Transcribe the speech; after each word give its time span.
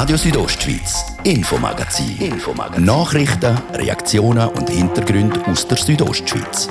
Radio 0.00 0.16
Südostschweiz, 0.16 1.04
Infomagazin. 1.24 2.16
Infomagazin. 2.16 2.86
Nachrichten, 2.86 3.58
Reaktionen 3.74 4.48
und 4.48 4.70
Hintergründe 4.70 5.44
aus 5.44 5.68
der 5.68 5.76
Südostschweiz. 5.76 6.70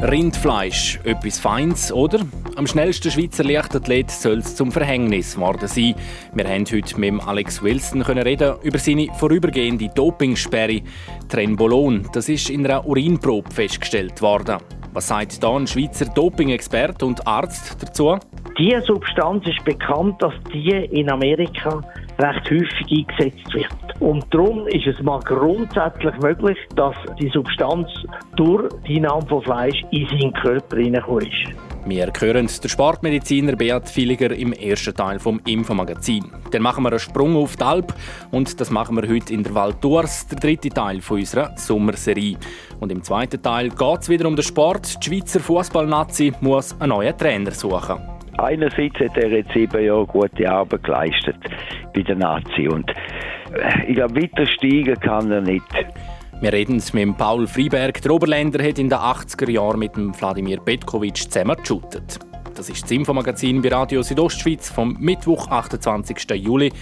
Rindfleisch, 0.00 1.00
etwas 1.02 1.40
Feins, 1.40 1.90
oder? 1.90 2.20
Am 2.54 2.68
schnellsten 2.68 3.10
Schweizer 3.10 3.42
Leichtathlet 3.42 4.12
soll 4.12 4.38
es 4.38 4.54
zum 4.54 4.70
Verhängnis 4.70 5.34
geworden 5.34 5.66
sein. 5.66 5.96
Wir 6.34 6.48
haben 6.48 6.66
heute 6.66 7.00
mit 7.00 7.20
Alex 7.26 7.64
Wilson 7.64 8.02
reden 8.02 8.54
über 8.62 8.78
seine 8.78 9.08
vorübergehende 9.18 9.88
Dopingsperre. 9.88 10.82
Trenbolon, 11.28 12.08
das 12.12 12.28
ist 12.28 12.48
in 12.48 12.64
einer 12.64 12.86
Urinprobe 12.86 13.50
festgestellt 13.50 14.22
worden. 14.22 14.58
Was 14.94 15.08
sagt 15.08 15.42
da 15.42 15.56
ein 15.56 15.66
Schweizer 15.66 16.04
Doping-Experte 16.04 17.04
und 17.04 17.26
Arzt 17.26 17.82
dazu? 17.82 18.16
Diese 18.56 18.80
Substanz 18.82 19.44
ist 19.44 19.64
bekannt, 19.64 20.22
dass 20.22 20.32
die 20.52 20.70
in 20.70 21.10
Amerika 21.10 21.82
recht 22.20 22.48
häufig 22.48 23.08
eingesetzt 23.08 23.52
wird. 23.52 24.00
Und 24.00 24.24
darum 24.32 24.68
ist 24.68 24.86
es 24.86 25.02
mal 25.02 25.18
grundsätzlich 25.18 26.16
möglich, 26.22 26.56
dass 26.76 26.94
die 27.18 27.28
Substanz 27.30 27.88
durch 28.36 28.72
die 28.86 28.98
Einnahme 28.98 29.26
von 29.26 29.42
Fleisch 29.42 29.84
in 29.90 30.06
seinen 30.06 30.32
Körper 30.32 30.76
hineingekommen 30.76 31.26
ist. 31.26 31.73
Wir 31.86 32.10
hören 32.18 32.46
den 32.46 32.68
Sportmediziner 32.70 33.56
Beat 33.56 33.94
Villiger 33.94 34.34
im 34.34 34.54
ersten 34.54 34.94
Teil 34.94 35.18
vom 35.18 35.38
Infomagazin. 35.46 36.24
Dann 36.50 36.62
machen 36.62 36.82
wir 36.82 36.88
einen 36.88 36.98
Sprung 36.98 37.36
auf 37.36 37.56
die 37.56 37.62
Alp 37.62 37.92
und 38.30 38.58
das 38.58 38.70
machen 38.70 38.96
wir 38.96 39.06
heute 39.06 39.34
in 39.34 39.42
der 39.42 39.54
Val 39.54 39.74
der 39.82 40.38
dritte 40.40 40.70
Teil 40.70 41.00
unserer 41.06 41.54
Sommerserie. 41.58 42.38
Und 42.80 42.90
im 42.90 43.02
zweiten 43.02 43.42
Teil 43.42 43.68
geht 43.68 44.00
es 44.00 44.08
wieder 44.08 44.26
um 44.26 44.34
den 44.34 44.42
Sport. 44.42 45.04
Die 45.04 45.10
Schweizer 45.10 45.40
Fußballnazi 45.40 46.32
muss 46.40 46.74
einen 46.80 46.88
neuen 46.88 47.18
Trainer 47.18 47.50
suchen. 47.50 47.98
Einerseits 48.38 48.98
hat 48.98 49.18
er 49.18 49.28
jetzt 49.28 49.52
sieben 49.52 49.84
Jahre 49.84 50.06
gute 50.06 50.50
Arbeit 50.50 50.84
geleistet 50.84 51.36
bei 51.94 52.00
der 52.00 52.16
Nazi 52.16 52.66
und 52.66 52.90
äh, 52.90 53.84
ich 53.86 53.94
glaube, 53.94 54.22
weiter 54.22 54.46
steigen 54.46 54.98
kann 55.00 55.30
er 55.30 55.42
nicht. 55.42 55.62
Wir 56.40 56.52
reden 56.52 56.82
mit 56.92 57.16
Paul 57.16 57.46
Freiberg. 57.46 58.02
Der 58.02 58.10
Oberländer 58.10 58.62
hat 58.62 58.78
in 58.78 58.88
den 58.88 58.98
80er 58.98 59.50
Jahren 59.50 59.78
mit 59.78 59.96
dem 59.96 60.18
Wladimir 60.18 60.60
Petkovic 60.60 61.16
zusammen 61.16 61.56
geshootet. 61.56 62.18
Das 62.54 62.68
ist 62.68 62.82
das 62.82 62.90
Infomagazin 62.90 63.62
bei 63.62 63.70
Radio 63.70 64.02
Südostschweiz 64.02 64.68
vom 64.68 64.96
Mittwoch, 65.00 65.48
28. 65.48 66.30
Juli. 66.34 66.72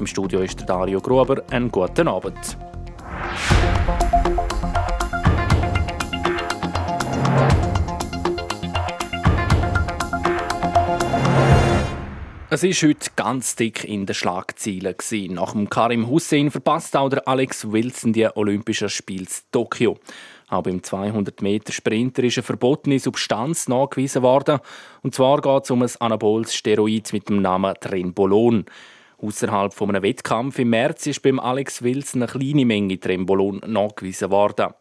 Im 0.00 0.06
Studio 0.06 0.40
ist 0.40 0.58
der 0.60 0.66
Dario 0.66 1.00
Gruber. 1.00 1.42
Einen 1.50 1.70
guten 1.70 2.08
Abend. 2.08 2.56
Es 12.54 12.62
war 12.62 12.90
heute 12.90 13.10
ganz 13.16 13.56
dick 13.56 13.82
in 13.84 14.04
den 14.04 14.12
Schlagzeilen. 14.12 14.94
Nach 15.30 15.52
dem 15.52 15.70
Karim 15.70 16.08
Hussein 16.10 16.50
verpasst 16.50 16.94
auch 16.94 17.08
der 17.08 17.26
Alex 17.26 17.72
Wilson 17.72 18.12
die 18.12 18.28
Olympischen 18.34 18.90
Spiele 18.90 19.24
Tokio. 19.50 19.96
Auch 20.50 20.62
beim 20.62 20.80
200-Meter-Sprinter 20.80 22.22
ist 22.24 22.36
eine 22.36 22.42
verbotene 22.42 22.98
Substanz 22.98 23.68
nachgewiesen 23.68 24.20
worden. 24.20 24.58
Und 25.02 25.14
zwar 25.14 25.40
geht 25.40 25.64
es 25.64 25.70
um 25.70 25.80
ein 25.80 25.90
anaboles 25.98 26.54
Steroid 26.54 27.14
mit 27.14 27.30
dem 27.30 27.40
Namen 27.40 27.72
Trenbolon. 27.80 28.66
Außerhalb 29.16 29.72
von 29.72 29.88
einem 29.88 30.02
Wettkampf 30.02 30.58
im 30.58 30.68
März 30.68 31.06
ist 31.06 31.22
beim 31.22 31.40
Alex 31.40 31.80
Wilson 31.80 32.22
eine 32.22 32.32
kleine 32.32 32.66
Menge 32.66 33.00
Trenbolon 33.00 33.62
nachgewiesen 33.66 34.30
worden. 34.30 34.74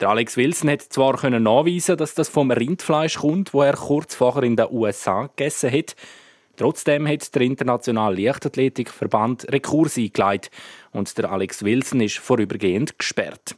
Der 0.00 0.08
Alex 0.08 0.38
Wilson 0.38 0.70
hat 0.70 0.80
zwar 0.80 1.28
nachweisen, 1.28 1.98
dass 1.98 2.14
das 2.14 2.30
vom 2.30 2.50
Rindfleisch 2.50 3.18
kommt, 3.18 3.52
wo 3.52 3.60
er 3.60 3.74
kurz 3.74 4.14
vorher 4.14 4.44
in 4.44 4.56
den 4.56 4.68
USA 4.70 5.26
gegessen 5.26 5.70
hat. 5.70 5.94
Trotzdem 6.58 7.06
hat 7.06 7.34
der 7.36 7.42
Internationale 7.42 8.20
Leichtathletikverband 8.20 9.50
Rekurs 9.52 9.96
eingeleitet 9.96 10.52
und 10.90 11.16
der 11.16 11.30
Alex 11.30 11.62
Wilson 11.62 12.00
ist 12.00 12.18
vorübergehend 12.18 12.98
gesperrt. 12.98 13.54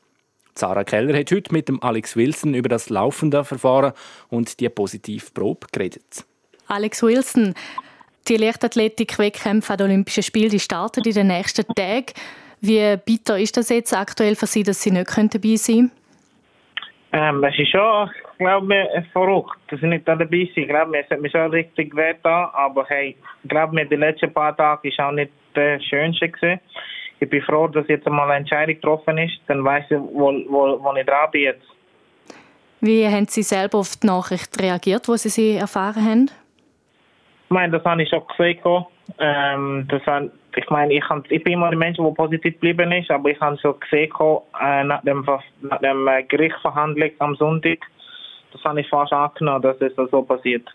Sarah 0.55 0.85
Keller 0.85 1.19
hat 1.19 1.33
heute 1.33 1.53
mit 1.53 1.69
dem 1.69 1.83
Alex 1.83 2.15
Wilson 2.15 2.53
über 2.53 2.69
das 2.69 2.91
laufende 2.91 3.43
Verfahren 3.43 3.95
und 4.29 4.61
die 4.61 4.69
Positivprobe 4.69 5.69
geredet. 5.73 6.27
Alex 6.67 7.03
Wilson, 7.03 7.55
die 8.29 8.37
Leichtathletik-Wettkämpfe 8.37 9.73
an 9.73 9.83
Olympischen 9.83 10.23
Spielen 10.23 10.51
die 10.51 10.61
starten 10.61 11.03
in 11.03 11.15
den 11.15 11.29
nächsten 11.29 11.67
Tagen. 11.75 12.13
Wie 12.61 12.99
bitter 12.99 13.39
ist 13.39 13.57
das 13.57 13.71
jetzt 13.71 13.95
aktuell 13.95 14.37
für 14.37 14.47
Sie, 14.47 14.63
dass 14.63 14.83
Sie 14.83 14.91
nicht 14.91 15.11
dabei 15.11 15.57
sein 15.57 15.77
können? 15.77 15.91
Ähm, 17.13 17.43
es 17.43 17.59
ist 17.59 17.71
schon, 17.71 18.11
ich 18.33 18.39
glaube, 18.39 19.05
verrückt, 19.13 19.59
dass 19.69 19.83
ich 19.83 19.89
nicht 19.89 20.07
dabei 20.07 20.27
bin. 20.27 20.49
Ich 20.55 20.69
glaube, 20.69 20.99
es 20.99 21.11
hat 21.11 21.21
mich 21.21 21.33
schon 21.33 21.51
richtig 21.51 21.95
weh 21.97 22.15
da, 22.23 22.51
aber 22.55 22.87
hey, 22.87 23.17
ich 23.43 23.49
glaube, 23.49 23.85
die 23.85 23.97
letzten 23.97 24.33
paar 24.33 24.57
Tage 24.57 24.89
ist 24.89 25.01
auch 25.01 25.11
nicht 25.11 25.33
der 25.57 25.81
schönste 25.81 26.29
gewesen. 26.29 26.61
Ich 27.19 27.29
bin 27.29 27.43
froh, 27.43 27.67
dass 27.67 27.89
jetzt 27.89 28.09
mal 28.09 28.25
eine 28.25 28.37
Entscheidung 28.37 28.77
getroffen 28.77 29.19
ist, 29.19 29.41
dann 29.49 29.65
weiß 29.65 29.85
ich, 29.91 29.99
wo, 29.99 30.33
wo, 30.49 30.83
wo 30.83 30.95
ich 30.95 31.05
dran 31.05 31.31
bin 31.33 31.43
jetzt. 31.43 31.67
Wie 32.81 33.07
haben 33.07 33.27
Sie 33.27 33.43
selber 33.43 33.79
auf 33.79 33.97
die 33.97 34.07
Nachricht 34.07 34.59
reagiert, 34.61 35.07
wo 35.07 35.17
Sie 35.17 35.29
sie 35.29 35.57
erfahren 35.57 36.03
haben? 36.03 36.31
Ich 37.45 37.51
meine, 37.51 37.73
das 37.77 37.85
habe 37.85 38.03
ich 38.03 38.09
schon 38.09 38.23
gesehen. 38.27 38.87
Ähm, 39.19 39.89
das 39.91 40.03
ich 40.57 40.71
meine, 40.71 40.95
ich, 40.95 41.05
ich 41.29 41.45
bin 41.45 41.55
immer 41.55 41.69
ein 41.69 41.79
Mensch, 41.79 41.97
der 41.97 42.11
positiv 42.11 42.55
geblieben 42.55 42.93
ist, 42.93 43.11
aber 43.11 43.31
ich 43.31 43.41
habe 43.41 43.59
schon 43.59 43.79
gesehen, 43.81 44.11
äh, 44.61 44.85
nach 44.85 45.03
dem, 45.03 45.27
nach 45.63 45.81
dem 45.81 46.09
äh, 46.09 46.23
Gerichtsverhandlung 46.25 47.11
am 47.19 47.37
Sonntag, 47.37 47.79
das 48.53 48.63
habe 48.65 48.81
ich 48.81 48.89
fast 48.89 49.13
angenommen, 49.13 49.63
dass 49.63 49.81
es 49.81 49.93
so 50.11 50.23
passiert. 50.23 50.69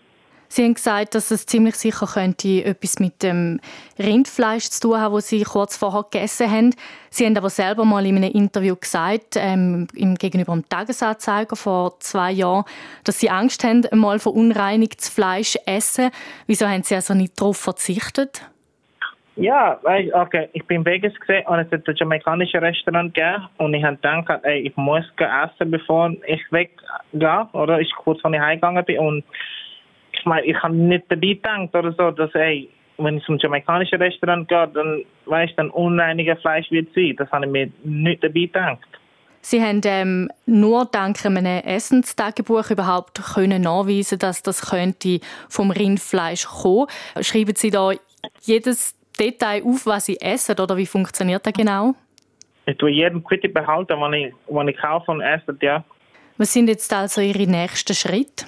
Sie 0.48 0.62
haben 0.62 0.74
gesagt, 0.74 1.14
dass 1.14 1.30
es 1.30 1.44
ziemlich 1.46 1.74
sicher 1.74 2.06
könnte 2.06 2.64
etwas 2.64 3.00
mit 3.00 3.22
dem 3.22 3.60
Rindfleisch 3.98 4.70
zu 4.70 4.80
tun 4.80 5.00
haben, 5.00 5.14
das 5.14 5.28
Sie 5.28 5.42
kurz 5.42 5.76
vorher 5.76 6.04
gegessen 6.04 6.50
haben. 6.50 6.74
Sie 7.10 7.26
haben 7.26 7.36
aber 7.36 7.50
selber 7.50 7.84
mal 7.84 8.06
in 8.06 8.16
einem 8.16 8.30
Interview 8.30 8.76
gesagt, 8.76 9.34
ähm, 9.36 9.88
gegenüber 10.18 10.52
dem 10.52 10.68
Tagesanzeiger 10.68 11.56
vor 11.56 11.98
zwei 12.00 12.30
Jahren, 12.30 12.64
dass 13.04 13.18
Sie 13.18 13.28
Angst 13.30 13.64
haben, 13.64 13.86
einmal 13.86 14.18
verunreinigtes 14.18 15.08
Fleisch 15.08 15.52
zu 15.52 15.66
essen. 15.66 16.10
Wieso 16.46 16.68
haben 16.68 16.84
Sie 16.84 16.94
also 16.94 17.14
nicht 17.14 17.40
darauf 17.40 17.56
verzichtet? 17.56 18.48
Ja, 19.36 19.78
okay, 20.14 20.48
ich 20.54 20.64
bin 20.64 20.84
Vegas 20.84 21.14
gesehen 21.14 21.46
und 21.46 21.58
es 21.58 21.70
hat 21.70 21.86
ein 21.86 21.94
jamaikanisches 21.94 22.62
Restaurant 22.62 23.12
gegeben 23.12 23.46
und 23.58 23.74
ich 23.74 23.84
habe 23.84 23.96
gedacht, 23.96 24.40
ey, 24.44 24.60
ich 24.60 24.76
muss 24.76 25.04
essen, 25.18 25.70
bevor 25.70 26.10
ich 26.26 26.40
weggehe, 26.50 27.48
oder 27.52 27.78
ich 27.78 27.92
kurz 27.96 28.20
vor 28.22 28.32
ich 28.32 28.40
heimgegangen 28.40 28.82
bin 28.86 28.98
und 28.98 29.24
ich 30.12 30.24
meine, 30.24 30.46
ich 30.46 30.56
habe 30.62 30.74
nicht 30.74 31.04
dabei 31.10 31.34
gedacht 31.34 31.74
oder 31.74 31.92
so, 31.92 32.10
dass, 32.12 32.34
ey, 32.34 32.70
wenn 32.96 33.18
ich 33.18 33.24
zum 33.24 33.36
jamaikanischen 33.36 34.00
Restaurant 34.00 34.48
gehe, 34.48 34.68
dann 34.72 35.04
weißt 35.26 35.52
dann 35.56 35.68
unreiniges 35.68 36.40
Fleisch 36.40 36.70
wird 36.70 36.88
sein. 36.94 37.14
Das 37.18 37.30
habe 37.30 37.44
ich 37.44 37.52
mir 37.52 37.70
nicht 37.84 38.24
dabei 38.24 38.40
gedacht. 38.40 38.88
Sie 39.42 39.62
haben 39.62 39.80
ähm, 39.84 40.30
nur 40.46 40.86
dank 40.86 41.24
einem 41.24 41.46
Essenstagebuch 41.46 42.70
überhaupt 42.70 43.22
können 43.34 43.62
nachweisen, 43.62 44.18
dass 44.18 44.42
das 44.42 44.70
könnte 44.70 45.20
vom 45.48 45.70
Rindfleisch 45.70 46.46
kommen. 46.46 46.86
Schreiben 47.20 47.54
Sie 47.54 47.70
da 47.70 47.92
jedes 48.42 48.96
Detail 49.18 49.62
auf, 49.64 49.86
was 49.86 50.06
Sie 50.06 50.20
essen, 50.20 50.58
oder 50.58 50.76
wie 50.76 50.86
funktioniert 50.86 51.44
das 51.46 51.52
genau? 51.52 51.94
Ich 52.66 52.76
tue 52.78 52.90
jeden 52.90 53.22
Quitty 53.22 53.48
behalten, 53.48 54.00
wenn 54.00 54.12
ich, 54.12 54.34
wenn 54.48 54.68
ich 54.68 54.76
kaufe 54.76 55.10
und 55.10 55.20
esse, 55.20 55.56
ja. 55.60 55.84
Was 56.36 56.52
sind 56.52 56.68
jetzt 56.68 56.92
also 56.92 57.20
Ihre 57.20 57.46
nächsten 57.46 57.94
Schritte? 57.94 58.46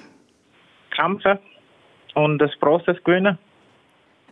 Kämpfen 0.95 1.39
und 2.15 2.37
das 2.39 2.55
Prozess 2.59 3.01
gewinnen. 3.03 3.37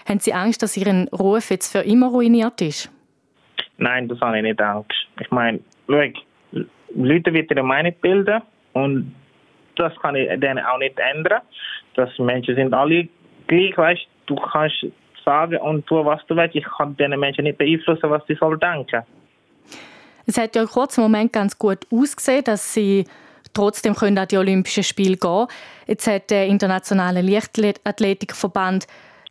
Haben 0.07 0.19
Sie 0.19 0.33
Angst, 0.33 0.61
dass 0.61 0.77
Ihr 0.77 1.07
Ruf 1.11 1.49
jetzt 1.49 1.71
für 1.71 1.79
immer 1.79 2.07
ruiniert 2.07 2.61
ist? 2.61 2.91
Nein, 3.77 4.07
das 4.07 4.19
habe 4.21 4.37
ich 4.37 4.43
nicht 4.43 4.61
Angst. 4.61 4.91
Ich 5.19 5.31
meine, 5.31 5.59
schau, 5.87 6.01
Leute 6.95 7.33
werden 7.33 7.47
ihre 7.49 7.63
Meinung 7.63 7.93
bilden 8.01 8.41
und 8.73 9.15
das 9.75 9.95
kann 10.01 10.15
ich 10.15 10.27
denen 10.39 10.59
auch 10.59 10.79
nicht 10.79 10.97
ändern. 10.99 11.41
Das 11.95 12.09
Menschen 12.17 12.55
sind 12.55 12.73
alle 12.73 13.07
gleich, 13.47 13.77
weißt 13.77 14.07
du, 14.27 14.35
kannst 14.35 14.85
sagen 15.27 15.57
und 15.57 15.85
tun, 15.85 16.05
was 16.05 16.25
du 16.27 16.35
willst. 16.35 16.55
Ich 16.55 16.65
kann 16.77 16.95
diesen 16.95 17.19
Menschen 17.19 17.43
nicht 17.43 17.57
beeinflussen, 17.57 18.09
was 18.09 18.25
sie 18.27 18.35
soll 18.35 18.57
denken. 18.57 19.03
Es 20.25 20.37
hat 20.37 20.55
ja 20.55 20.61
einen 20.61 20.69
kurzen 20.69 21.01
Moment 21.01 21.33
ganz 21.33 21.57
gut 21.57 21.79
ausgesehen, 21.91 22.43
dass 22.43 22.73
sie 22.73 23.05
trotzdem 23.53 23.95
können 23.95 24.17
an 24.17 24.27
die 24.27 24.37
Olympischen 24.37 24.83
Spiele 24.83 25.17
gehen. 25.17 25.47
Jetzt 25.85 26.07
hat 26.07 26.29
der 26.29 26.47
internationale 26.47 27.21
Leichtathletikverband 27.21 28.87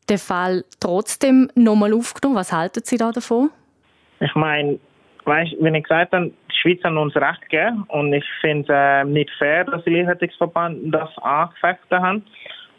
den 0.09 0.19
Fall 0.19 0.65
trotzdem 0.81 1.51
nochmal 1.55 1.93
aufgenommen. 1.93 2.37
Was 2.37 2.53
halten 2.53 2.81
Sie 2.85 2.97
da 2.97 3.11
davon? 3.11 3.51
Ich 4.21 4.35
meine, 4.35 4.79
weißt, 5.25 5.57
wenn 5.61 5.75
ich 5.75 5.85
gesagt 5.85 6.13
habe, 6.13 6.31
die 6.51 6.57
Schweiz 6.57 6.83
hat 6.85 6.93
uns 6.93 7.17
Recht 7.17 7.43
gegeben 7.43 7.85
und 7.89 8.13
ich 8.13 8.25
finde 8.41 8.63
es 8.63 8.69
äh, 8.71 9.05
nicht 9.05 9.31
fair, 9.39 9.65
dass 9.65 9.85
die 9.85 9.91
Leichtathletikverband 9.91 10.95
das 10.95 11.11
angefechtet 11.19 11.91
haben 11.91 12.25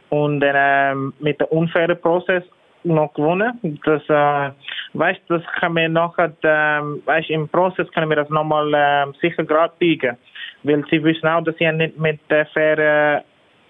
und 0.10 0.42
äh, 0.42 0.96
mit 0.96 1.40
dem 1.40 1.48
unfairen 1.48 2.00
Prozess 2.00 2.44
noch 2.84 3.14
gewonnen. 3.14 3.80
Das, 3.86 4.02
äh, 4.10 4.52
weißt, 4.94 5.22
das 5.28 5.42
kann 5.60 5.76
wir 5.76 5.90
nachher, 5.90 6.32
äh, 6.42 6.82
weißt, 7.06 7.30
im 7.30 7.48
Prozess 7.50 7.92
können 7.92 8.10
wir 8.10 8.18
das 8.18 8.30
nochmal 8.30 8.74
äh, 8.74 9.06
sicher 9.22 9.44
gerade 9.44 9.74
biegen 9.80 10.18
weil 10.64 10.84
sie 10.90 11.04
wissen 11.04 11.28
auch, 11.28 11.44
dass 11.44 11.56
sie 11.58 11.72
nicht 11.72 11.98
mit 11.98 12.20
der 12.30 12.46
fairen 12.48 13.24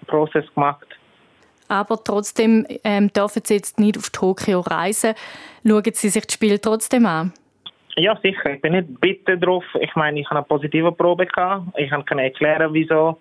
Prozess 0.06 0.44
gemacht 0.54 0.86
aber 1.68 2.02
trotzdem 2.02 2.66
ähm, 2.82 3.12
dürfen 3.12 3.42
Sie 3.44 3.54
jetzt 3.54 3.78
nicht 3.78 3.98
auf 3.98 4.10
Tokio 4.10 4.60
reisen. 4.60 5.14
Schauen 5.66 5.82
Sie 5.92 6.08
sich 6.08 6.24
das 6.24 6.34
Spiel 6.34 6.58
trotzdem 6.58 7.06
an? 7.06 7.32
Ja, 7.96 8.18
sicher. 8.22 8.54
Ich 8.54 8.62
bin 8.62 8.72
nicht 8.72 9.00
bitter 9.00 9.36
drauf. 9.36 9.64
Ich 9.80 9.94
meine, 9.94 10.20
ich 10.20 10.26
habe 10.26 10.36
eine 10.36 10.46
positive 10.46 10.92
Probe 10.92 11.26
gehabt. 11.26 11.66
Ich 11.76 11.90
kann 11.90 12.18
erklären, 12.18 12.72
wieso. 12.72 13.18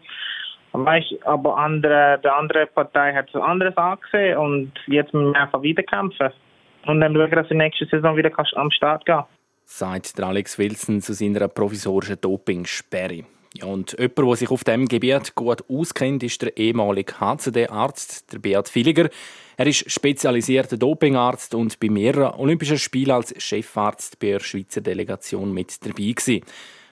Weißt, 0.74 1.16
aber 1.26 1.58
andere, 1.58 2.20
die 2.24 2.30
andere 2.30 2.68
Partei 2.68 3.14
hat 3.14 3.30
so 3.32 3.42
anderes 3.42 3.76
angesehen 3.78 4.38
und 4.38 4.72
jetzt 4.88 5.14
müssen 5.14 5.34
wir 5.34 5.42
einfach 5.42 5.62
wieder 5.62 5.84
kämpfen. 5.84 6.30
Und 6.86 7.02
dann 7.02 7.16
schauen, 7.16 7.32
dass 7.32 7.50
wir 7.50 7.58
nächste 7.58 7.86
Saison 7.86 8.16
wieder 8.16 8.32
am 8.56 8.72
Start 8.72 9.06
gehen. 9.06 9.24
Sagt 9.66 10.22
Alex 10.22 10.58
Wilson 10.58 11.02
zu 11.02 11.14
seiner 11.14 11.48
provisorischen 11.48 12.22
Dopingsperre. 12.22 13.24
Ja, 13.54 13.66
und 13.66 13.94
jemand, 13.94 14.18
der 14.18 14.36
sich 14.36 14.52
auf 14.52 14.64
diesem 14.64 14.88
Gebiet 14.88 15.34
gut 15.36 15.64
auskennt, 15.70 16.22
ist 16.22 16.42
der 16.42 16.56
ehemalige 16.58 17.20
HCD-Arzt, 17.20 18.32
der 18.32 18.40
Beat 18.40 18.74
Villiger. 18.74 19.10
Er 19.58 19.66
ist 19.66 19.90
spezialisierter 19.90 20.78
Dopingarzt 20.78 21.56
und 21.56 21.80
bei 21.80 21.90
mehreren 21.90 22.40
Olympischen 22.40 22.78
Spielen 22.78 23.12
als 23.12 23.34
Chefarzt 23.42 24.20
bei 24.20 24.32
der 24.32 24.40
Schweizer 24.42 24.82
Delegation 24.82 25.54
mit 25.54 25.84
dabei 25.84 26.12
gewesen. 26.12 26.42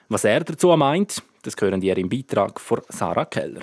Was 0.08 0.24
er 0.24 0.40
dazu 0.40 0.76
meint, 0.76 1.22
das 1.46 1.54
hören 1.60 1.80
ihr 1.82 1.96
im 1.96 2.08
Beitrag 2.08 2.60
von 2.60 2.80
Sarah 2.88 3.24
Keller. 3.24 3.62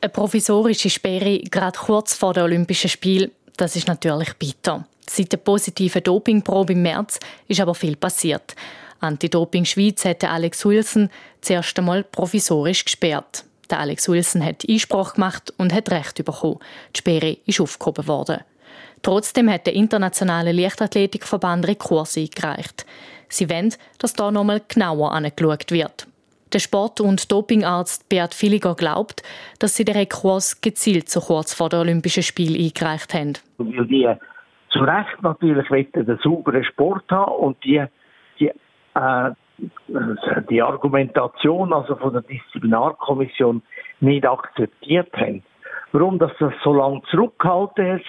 Eine 0.00 0.10
provisorische 0.10 0.90
Sperre 0.90 1.38
gerade 1.38 1.78
kurz 1.78 2.14
vor 2.14 2.34
den 2.34 2.44
Olympischen 2.44 2.90
Spielen, 2.90 3.30
das 3.56 3.76
ist 3.76 3.88
natürlich 3.88 4.34
bitter. 4.34 4.86
Seit 5.08 5.32
der 5.32 5.38
positiven 5.38 6.02
Dopingprobe 6.02 6.74
im 6.74 6.82
März 6.82 7.18
ist 7.48 7.60
aber 7.60 7.74
viel 7.74 7.96
passiert. 7.96 8.54
Anti-Doping 9.00 9.64
Schweiz 9.64 10.04
hätte 10.04 10.28
Alex 10.28 10.64
Wilson 10.64 11.10
zuerst 11.40 11.78
einmal 11.78 12.04
provisorisch 12.04 12.84
gesperrt. 12.84 13.44
Der 13.70 13.80
Alex 13.80 14.08
Wilson 14.08 14.44
hat 14.44 14.64
Einspruch 14.68 15.14
gemacht 15.14 15.52
und 15.56 15.72
hat 15.72 15.90
Recht 15.90 16.22
bekommen. 16.24 16.58
Die 16.94 16.98
Sperre 16.98 17.36
ist 17.46 17.60
aufgehoben 17.60 18.06
worden. 18.06 18.40
Trotzdem 19.02 19.50
hat 19.50 19.66
der 19.66 19.74
internationale 19.74 20.52
Leichtathletikverband 20.52 21.66
Rekurs 21.66 22.16
eingereicht. 22.16 22.86
Sie 23.28 23.48
wollen, 23.50 23.74
dass 23.98 24.14
da 24.14 24.30
nochmal 24.30 24.62
genauer 24.66 25.12
angeschaut 25.12 25.70
wird. 25.70 26.06
Der 26.54 26.60
Sport- 26.60 27.00
und 27.00 27.32
Dopingarzt 27.32 28.08
Beat 28.08 28.32
Villiger 28.32 28.76
glaubt, 28.76 29.24
dass 29.58 29.74
sie 29.74 29.84
den 29.84 29.96
Rekurs 29.96 30.60
gezielt 30.60 31.08
so 31.08 31.18
kurz 31.18 31.52
vor 31.52 31.68
den 31.68 31.80
Olympischen 31.80 32.22
Spielen 32.22 32.54
eingereicht 32.54 33.12
haben. 33.12 33.32
Weil 33.58 33.86
die 33.86 34.08
zu 34.70 34.78
Recht 34.78 35.20
natürlich 35.20 35.68
einen 35.70 36.18
sauberen 36.22 36.62
Sport 36.62 37.10
haben 37.10 37.32
und 37.32 37.64
die, 37.64 37.84
die 38.38 38.52
äh, 38.94 39.30
die 40.48 40.62
Argumentation 40.62 41.72
also 41.72 41.96
von 41.96 42.12
der 42.12 42.22
Disziplinarkommission 42.22 43.62
nicht 44.00 44.24
akzeptiert 44.24 45.12
haben. 45.14 45.42
Warum 45.90 46.20
dass 46.20 46.32
das 46.38 46.52
so 46.62 46.72
lange 46.72 47.02
zurückgehalten 47.10 47.98
ist, 47.98 48.08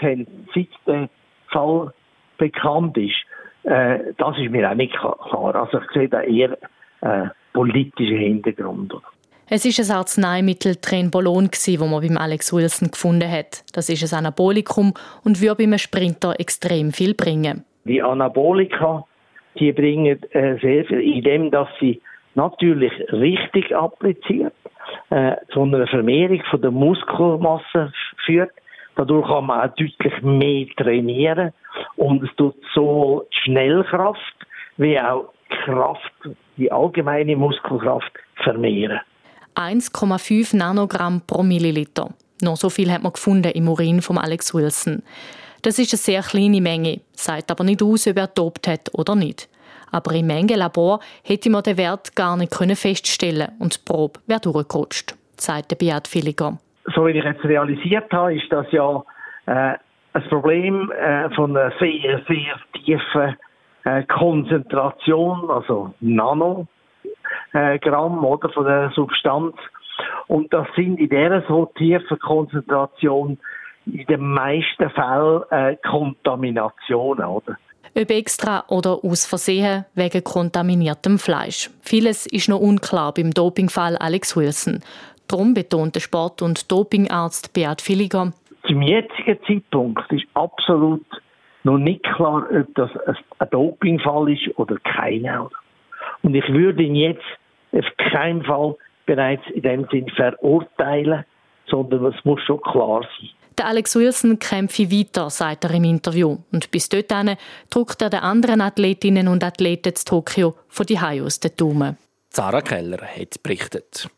seit 0.53 0.67
der 0.85 1.09
Fall 1.47 1.93
bekannt 2.37 2.95
ist, 2.97 3.15
äh, 3.63 4.13
das 4.17 4.37
ist 4.37 4.51
mir 4.51 4.69
auch 4.69 4.75
nicht 4.75 4.95
klar. 4.95 5.55
Also 5.55 5.79
ich 5.79 5.91
sehe 5.93 6.09
da 6.09 6.21
eher 6.21 6.57
äh, 7.01 7.29
politischen 7.55 8.17
Hintergrund. 8.17 8.93
Es 9.49 9.63
ist 9.65 9.79
ein 9.79 9.95
Arzneimittel 9.95 10.75
Trenbolon, 10.75 11.49
das 11.51 11.67
man 11.79 12.01
beim 12.01 12.17
Alex 12.17 12.51
Wilson 12.51 12.91
gefunden 12.91 13.29
hat. 13.29 13.63
Das 13.73 13.89
ist 13.89 14.11
ein 14.11 14.19
Anabolikum 14.19 14.93
und 15.23 15.41
würde 15.41 15.55
beim 15.55 15.77
Sprinter 15.77 16.39
extrem 16.39 16.91
viel 16.91 17.13
bringen. 17.13 17.63
Die 17.85 18.01
Anabolika 18.01 19.05
die 19.59 19.71
bringen 19.71 20.21
äh, 20.31 20.57
sehr 20.59 20.85
viel, 20.85 20.99
indem 20.99 21.51
dass 21.51 21.67
sie 21.79 22.01
natürlich 22.35 22.91
richtig 23.11 23.75
appliziert, 23.75 24.53
äh, 25.09 25.35
zu 25.51 25.63
einer 25.63 25.87
Vermehrung 25.87 26.41
von 26.49 26.61
der 26.61 26.71
Muskelmasse 26.71 27.91
führt. 28.25 28.51
Dadurch 28.95 29.27
kann 29.27 29.45
man 29.45 29.61
auch 29.61 29.75
deutlich 29.75 30.21
mehr 30.21 30.67
trainieren 30.77 31.51
und 31.95 32.23
es 32.23 32.35
tut 32.35 32.55
sowohl 32.73 33.25
Schnellkraft 33.29 34.35
wie 34.77 34.99
auch 34.99 35.29
Kraft, 35.49 36.13
die 36.57 36.71
allgemeine 36.71 37.35
Muskelkraft 37.35 38.11
vermehren. 38.43 38.99
1,5 39.55 40.55
Nanogramm 40.55 41.21
pro 41.25 41.43
Milliliter. 41.43 42.09
Noch 42.41 42.57
so 42.57 42.69
viel 42.69 42.91
hat 42.91 43.03
man 43.03 43.13
gefunden 43.13 43.51
im 43.51 43.67
Urin 43.69 44.01
von 44.01 44.17
Alex 44.17 44.53
Wilson. 44.53 45.03
Das 45.61 45.79
ist 45.79 45.93
eine 45.93 45.97
sehr 45.97 46.21
kleine 46.21 46.61
Menge, 46.61 46.99
sagt 47.13 47.49
aber 47.49 47.63
nicht 47.63 47.81
aus, 47.81 48.07
ob 48.07 48.17
er 48.17 48.27
dopt 48.27 48.67
hat 48.67 48.89
oder 48.93 49.15
nicht. 49.15 49.49
Aber 49.91 50.13
im 50.13 50.27
Mengenlabor 50.27 50.99
hätte 51.23 51.49
man 51.49 51.63
den 51.63 51.77
Wert 51.77 52.15
gar 52.15 52.35
nicht 52.35 52.53
feststellen 52.53 53.47
und 53.59 53.75
die 53.75 53.83
Probe 53.85 54.19
wäre 54.27 54.41
durchgerutscht, 54.41 55.15
sagt 55.37 55.77
Beat 55.79 56.13
Villiger. 56.13 56.57
So 56.93 57.07
wie 57.07 57.11
ich 57.11 57.23
jetzt 57.23 57.43
realisiert 57.43 58.11
habe, 58.11 58.35
ist 58.35 58.51
das 58.51 58.67
ja 58.71 59.03
äh, 59.45 59.75
ein 60.13 60.23
Problem 60.29 60.91
äh, 60.91 61.29
von 61.33 61.55
einer 61.55 61.71
sehr, 61.79 62.21
sehr 62.27 62.59
tiefen 62.73 63.35
äh, 63.85 64.03
Konzentration, 64.03 65.49
also 65.49 65.93
Nanogramm 66.01 66.67
oder 68.23 68.49
von 68.49 68.65
der 68.65 68.91
Substanz. 68.93 69.55
Und 70.27 70.53
das 70.53 70.67
sind 70.75 70.99
in 70.99 71.09
dieser 71.09 71.43
so 71.47 71.71
tiefen 71.77 72.19
Konzentration 72.19 73.37
in 73.85 74.05
den 74.07 74.27
meisten 74.27 74.89
Fällen 74.89 75.43
äh, 75.51 75.77
Kontaminationen, 75.87 77.25
oder? 77.25 77.57
Ob 77.97 78.09
extra 78.09 78.65
oder 78.67 78.99
aus 79.03 79.25
Versehen 79.25 79.85
wegen 79.93 80.23
kontaminiertem 80.23 81.17
Fleisch. 81.17 81.69
Vieles 81.81 82.25
ist 82.25 82.49
noch 82.49 82.59
unklar 82.59 83.13
beim 83.13 83.31
Dopingfall 83.31 83.95
Alex 83.97 84.35
Wilson. 84.35 84.81
Darum 85.29 85.53
betont 85.53 85.95
der 85.95 86.01
Sport- 86.01 86.41
und 86.41 86.69
Dopingarzt 86.71 87.53
Beat 87.53 87.81
Villiger. 87.81 88.33
Zum 88.67 88.81
jetzigen 88.81 89.39
Zeitpunkt 89.47 90.11
ist 90.11 90.25
absolut 90.33 91.05
noch 91.65 91.77
nicht 91.77 92.03
klar, 92.03 92.45
ob 92.51 92.75
das 92.75 92.89
ein 93.39 93.49
Dopingfall 93.49 94.31
ist 94.31 94.57
oder 94.57 94.77
keiner. 94.79 95.49
Und 96.21 96.35
ich 96.35 96.47
würde 96.47 96.83
ihn 96.83 96.95
jetzt 96.95 97.25
auf 97.71 97.85
keinen 98.11 98.43
Fall 98.43 98.75
bereits 99.05 99.43
in 99.53 99.61
dem 99.63 99.87
Sinn 99.91 100.09
verurteilen, 100.09 101.25
sondern 101.67 102.05
es 102.05 102.25
muss 102.25 102.41
schon 102.43 102.61
klar 102.61 103.01
sein. 103.01 103.29
Der 103.57 103.67
Alex 103.67 103.95
Wilson 103.95 104.37
kämpfe 104.37 104.91
weiter, 104.91 105.29
sagt 105.29 105.63
er 105.63 105.71
im 105.71 105.85
Interview. 105.85 106.37
Und 106.51 106.71
bis 106.71 106.89
dorthin 106.89 107.37
drückt 107.69 108.01
er 108.01 108.09
den 108.09 108.19
anderen 108.19 108.61
Athletinnen 108.61 109.27
und 109.27 109.43
Athleten 109.43 109.95
zu 109.95 110.05
Tokio 110.05 110.55
von 110.67 110.85
die 110.85 110.99
aus 110.99 111.39
den 111.39 111.51
Daumen. 111.55 111.97
Sarah 112.29 112.61
Keller 112.61 113.01
hat 113.01 113.41
berichtet. 113.41 114.09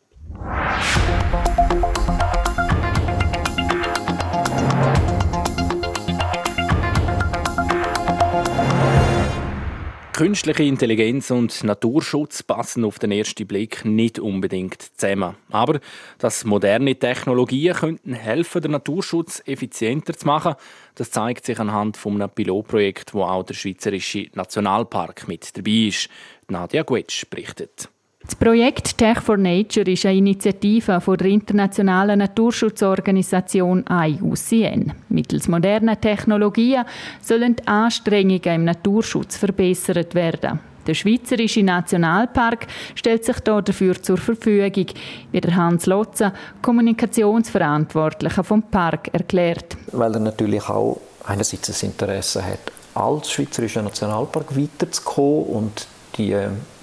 Künstliche 10.18 10.64
Intelligenz 10.64 11.30
und 11.30 11.62
Naturschutz 11.62 12.42
passen 12.42 12.84
auf 12.84 12.98
den 12.98 13.12
ersten 13.12 13.46
Blick 13.46 13.84
nicht 13.84 14.18
unbedingt 14.18 14.82
zusammen. 14.98 15.36
Aber 15.48 15.78
dass 16.18 16.44
moderne 16.44 16.96
Technologien 16.96 17.72
könnten 17.72 18.14
helfen, 18.14 18.62
den 18.62 18.72
Naturschutz 18.72 19.40
effizienter 19.46 20.14
zu 20.14 20.26
machen, 20.26 20.56
das 20.96 21.12
zeigt 21.12 21.46
sich 21.46 21.60
anhand 21.60 21.96
von 21.96 22.20
einem 22.20 22.30
Pilotprojekt, 22.30 23.14
wo 23.14 23.22
auch 23.22 23.44
der 23.44 23.54
Schweizerische 23.54 24.26
Nationalpark 24.34 25.28
mit 25.28 25.56
dabei 25.56 25.86
ist. 25.86 26.08
Nadia 26.48 26.82
Guetsch 26.82 27.24
berichtet. 27.30 27.88
Das 28.20 28.34
Projekt 28.34 28.98
Tech 28.98 29.20
for 29.20 29.36
Nature 29.36 29.90
ist 29.90 30.04
eine 30.04 30.18
Initiative 30.18 31.00
von 31.00 31.16
der 31.16 31.28
internationalen 31.28 32.18
Naturschutzorganisation 32.18 33.84
IUCN. 33.88 34.92
Mittels 35.08 35.48
moderner 35.48 36.00
Technologien 36.00 36.84
sollen 37.22 37.56
die 37.56 37.66
Anstrengungen 37.66 38.42
im 38.42 38.64
Naturschutz 38.64 39.36
verbessert 39.36 40.14
werden. 40.14 40.58
Der 40.86 40.94
Schweizerische 40.94 41.62
Nationalpark 41.62 42.66
stellt 42.94 43.24
sich 43.24 43.38
dafür 43.40 44.02
zur 44.02 44.16
Verfügung, 44.16 44.86
wie 45.32 45.40
der 45.40 45.54
Hans 45.54 45.86
Lotzer, 45.86 46.32
Kommunikationsverantwortlicher 46.62 48.42
vom 48.42 48.62
Park, 48.62 49.08
erklärt. 49.12 49.76
Weil 49.92 50.14
er 50.14 50.20
natürlich 50.20 50.68
auch 50.68 50.98
einerseits 51.24 51.68
das 51.68 51.82
Interesse 51.82 52.44
hat, 52.44 52.72
als 52.94 53.30
Schweizerischer 53.30 53.82
Nationalpark 53.82 54.56
weiterzukommen 54.56 55.44
und 55.44 55.86
die, 56.16 56.34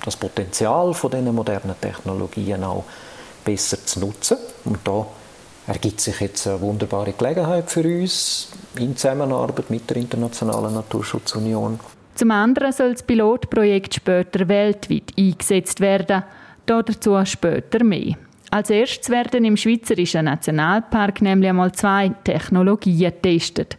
das 0.05 0.15
Potenzial 0.15 0.93
von 0.93 1.11
diesen 1.11 1.33
modernen 1.33 1.75
Technologien 1.79 2.63
auch 2.63 2.83
besser 3.43 3.83
zu 3.85 3.99
nutzen. 3.99 4.37
Und 4.65 4.79
da 4.83 5.05
ergibt 5.67 6.01
sich 6.01 6.19
jetzt 6.19 6.47
eine 6.47 6.61
wunderbare 6.61 7.13
Gelegenheit 7.13 7.69
für 7.69 7.83
uns 7.83 8.49
in 8.77 8.95
Zusammenarbeit 8.95 9.69
mit 9.69 9.89
der 9.89 9.97
Internationalen 9.97 10.73
Naturschutzunion. 10.73 11.79
Zum 12.15 12.31
anderen 12.31 12.71
soll 12.71 12.93
das 12.93 13.03
Pilotprojekt 13.03 13.95
später 13.95 14.47
weltweit 14.47 15.11
eingesetzt 15.17 15.81
werden. 15.81 16.23
Dazu 16.65 17.19
später 17.25 17.83
mehr. 17.83 18.15
Als 18.51 18.69
erstes 18.69 19.09
werden 19.09 19.43
im 19.43 19.57
Schweizerischen 19.57 20.25
Nationalpark 20.25 21.21
nämlich 21.21 21.49
einmal 21.49 21.73
zwei 21.73 22.11
Technologien 22.23 22.99
getestet. 22.99 23.77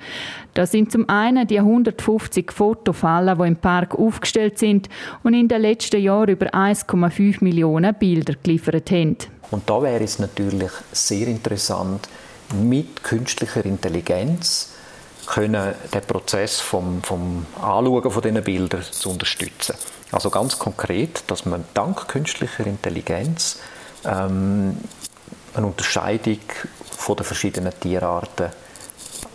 Das 0.57 0.71
sind 0.71 0.91
zum 0.91 1.07
einen 1.11 1.47
die 1.47 1.59
150 1.59 2.51
Fotofallen, 2.51 3.39
die 3.39 3.47
im 3.47 3.57
Park 3.57 3.95
aufgestellt 3.95 4.59
sind 4.59 4.89
und 5.23 5.35
in 5.35 5.49
den 5.49 5.61
letzten 5.61 6.01
Jahren 6.01 6.31
über 6.31 6.47
1,5 6.47 7.45
Millionen 7.45 7.95
Bilder 7.95 8.33
geliefert 8.43 8.91
haben. 8.91 9.19
Und 9.51 9.69
da 9.69 9.83
wäre 9.83 10.03
es 10.03 10.19
natürlich 10.19 10.71
sehr 10.93 11.27
interessant, 11.27 12.09
mit 12.55 13.03
künstlicher 13.03 13.67
Intelligenz 13.67 14.73
können 15.27 15.75
den 15.93 16.01
Prozess 16.03 16.61
vom, 16.61 17.03
vom 17.03 17.45
Anschauen 17.57 18.11
von 18.11 18.23
diesen 18.23 18.43
Bildern 18.43 18.83
zu 18.83 19.11
unterstützen. 19.11 19.75
Also 20.11 20.31
ganz 20.31 20.59
konkret, 20.59 21.23
dass 21.27 21.45
man 21.45 21.65
dank 21.75 22.09
künstlicher 22.09 22.67
Intelligenz 22.67 23.59
ähm, 24.07 24.79
eine 25.53 25.67
Unterscheidung 25.67 26.39
von 26.97 27.17
den 27.17 27.25
verschiedenen 27.25 27.79
Tierarten 27.79 28.53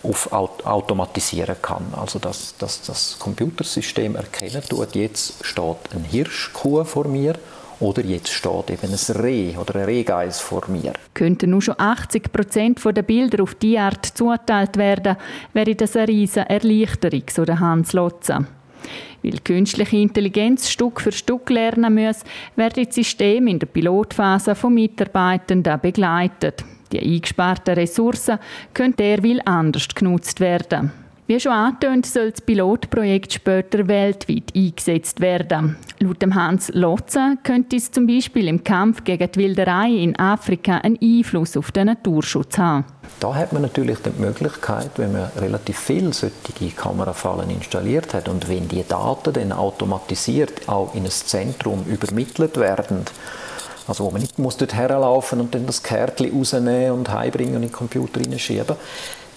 auf 0.04 0.32
automatisieren 0.32 1.56
kann. 1.62 1.94
Also 1.96 2.20
dass, 2.20 2.56
dass 2.58 2.82
das 2.82 3.18
Computersystem 3.20 4.16
erkennen 4.16 4.62
tut, 4.68 4.96
jetzt 4.96 5.46
steht 5.46 5.94
ein 5.94 6.04
Hirschkuh 6.04 6.84
vor 6.84 7.08
mir 7.08 7.36
oder 7.80 8.04
jetzt 8.06 8.30
steht 8.30 8.70
eben 8.70 8.94
ein 8.94 9.16
Reh 9.16 9.58
oder 9.58 9.76
ein 9.76 9.86
Rehgeis 9.86 10.40
vor 10.40 10.64
mir. 10.68 10.94
Könnten 11.14 11.50
nur 11.50 11.62
schon 11.62 11.76
80 11.78 12.32
Prozent 12.32 12.80
der 12.86 13.02
Bilder 13.02 13.44
auf 13.44 13.56
diese 13.56 13.80
Art 13.80 14.06
zugeteilt 14.06 14.78
werden, 14.78 15.18
wäre 15.54 15.76
das 15.76 15.96
eine 15.96 16.08
riesige 16.08 16.50
Erleichterung, 16.50 17.24
so 17.30 17.44
der 17.44 17.60
Hans 17.60 17.94
Lotzer. 17.94 18.46
Weil 19.24 19.40
künstliche 19.44 19.98
Intelligenz 19.98 20.70
Stück 20.70 21.02
für 21.02 21.12
Stück 21.12 21.50
lernen 21.50 21.94
muss, 21.94 22.22
werden 22.56 22.86
die 22.86 22.92
Systeme 22.92 23.52
in 23.52 23.60
der 23.60 23.68
Pilotphase 23.68 24.56
von 24.56 24.74
Mitarbeitenden 24.74 25.80
begleitet. 25.80 26.64
Die 26.92 27.00
eingesparten 27.00 27.76
Ressourcen 27.76 28.40
können 28.74 28.96
derweil 28.96 29.42
anders 29.46 29.88
genutzt 29.90 30.40
werden. 30.40 30.92
Wie 31.32 31.40
schon 31.40 31.54
angetönt, 31.54 32.06
soll 32.06 32.32
das 32.32 32.42
Pilotprojekt 32.42 33.32
später 33.32 33.88
weltweit 33.88 34.52
eingesetzt 34.54 35.22
werden. 35.22 35.78
Laut 36.00 36.22
Hans 36.34 36.70
Lotze 36.74 37.38
könnte 37.44 37.78
es 37.78 37.90
zum 37.90 38.06
Beispiel 38.06 38.50
im 38.50 38.66
Kampf 38.66 39.06
gegen 39.06 39.32
die 39.32 39.40
Wilderei 39.40 39.92
in 39.92 40.20
Afrika 40.20 40.80
einen 40.80 41.00
Einfluss 41.02 41.56
auf 41.56 41.72
den 41.72 41.86
Naturschutz 41.86 42.58
haben. 42.58 42.84
Da 43.22 43.34
hat 43.34 43.54
man 43.54 43.62
natürlich 43.62 44.00
die 44.00 44.22
Möglichkeit, 44.22 44.92
wenn 44.98 45.14
man 45.14 45.30
relativ 45.38 45.80
viele 45.80 46.12
solche 46.12 46.76
Kamerafallen 46.76 47.50
installiert 47.50 48.14
hat 48.14 48.28
und 48.28 48.50
wenn 48.50 48.68
die 48.68 48.84
Daten 48.86 49.32
dann 49.32 49.54
automatisiert 49.54 50.68
auch 50.68 50.94
in 50.96 51.06
ein 51.06 51.12
Zentrum 51.12 51.86
übermittelt 51.86 52.58
werden, 52.58 53.06
also 53.88 54.06
wo 54.06 54.12
man 54.12 54.22
nicht 54.22 54.40
muss 54.40 54.58
dort 54.58 54.74
herlaufen 54.74 55.42
und 55.42 55.56
dann 55.56 55.66
das 55.66 55.84
Kärtchen 55.84 56.38
rausnehmen 56.38 56.92
und 56.92 57.10
heimbringen 57.10 57.56
und 57.56 57.64
in 57.64 57.70
den 57.70 57.74
Computer 57.74 58.20
reinschieben, 58.20 58.76